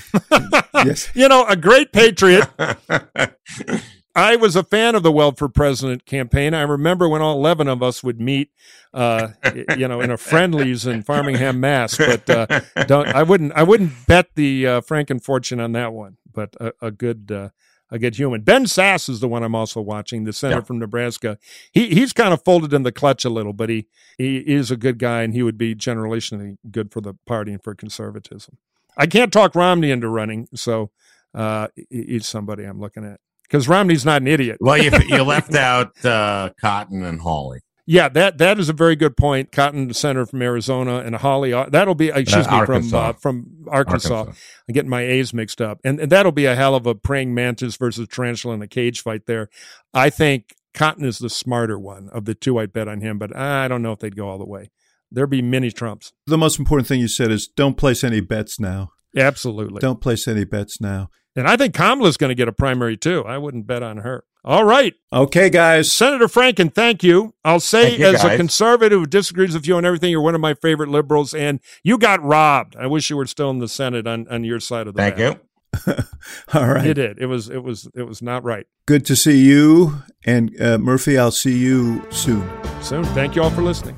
[0.86, 1.10] Yes.
[1.14, 2.46] you know, a great patriot.
[4.16, 6.54] I was a fan of the Weld for President campaign.
[6.54, 8.52] I remember when all 11 of us would meet,
[8.94, 9.30] uh,
[9.76, 11.98] you know, in a friendlies in Framingham, Mass.
[11.98, 16.18] But uh, don't, I wouldn't, I wouldn't bet the uh, Franken fortune on that one.
[16.32, 17.50] But a, a good, uh,
[17.90, 18.42] a good human.
[18.42, 20.66] Ben Sasse is the one I'm also watching, the senator Yeah.
[20.66, 21.38] from Nebraska.
[21.72, 23.88] He he's kind of folded in the clutch a little, but he
[24.18, 27.64] he is a good guy, and he would be generationally good for the party and
[27.64, 28.58] for conservatism.
[28.98, 30.90] I can't talk Romney into running, so
[31.36, 34.58] uh, he's somebody I'm looking at because Romney's not an idiot.
[34.60, 37.60] Well, you, you left out uh, Cotton and Hawley.
[37.86, 39.52] Yeah, that that is a very good point.
[39.52, 41.52] Cotton, the senator from Arizona, and Hawley.
[41.52, 42.98] uh, That'll be excuse me from Arkansas.
[43.10, 44.16] uh, from Arkansas.
[44.20, 44.40] Arkansas.
[44.70, 47.34] I'm getting my A's mixed up, and, and that'll be a hell of a praying
[47.34, 49.50] mantis versus tarantula in a cage fight there.
[49.94, 52.58] I think Cotton is the smarter one of the two.
[52.58, 54.72] I'd bet on him, but I don't know if they'd go all the way.
[55.12, 56.14] There'd be many Trumps.
[56.26, 58.92] The most important thing you said is don't place any bets now.
[59.18, 59.80] Absolutely.
[59.80, 61.10] Don't place any bets now.
[61.36, 63.24] And I think Kamala's going to get a primary too.
[63.26, 64.24] I wouldn't bet on her.
[64.46, 64.94] All right.
[65.12, 65.92] Okay, guys.
[65.92, 67.34] Senator Franken, thank you.
[67.46, 70.42] I'll say, you, as a conservative who disagrees with you on everything, you're one of
[70.42, 72.76] my favorite liberals, and you got robbed.
[72.76, 75.16] I wish you were still in the Senate on, on your side of the Thank
[75.16, 75.40] battle.
[75.88, 76.04] you.
[76.60, 76.86] All right.
[76.86, 77.20] You did.
[77.20, 78.68] It was it was it was not right.
[78.86, 80.04] Good to see you.
[80.26, 82.48] And uh, Murphy, I'll see you soon.
[82.82, 83.06] Soon.
[83.06, 83.98] Thank you all for listening.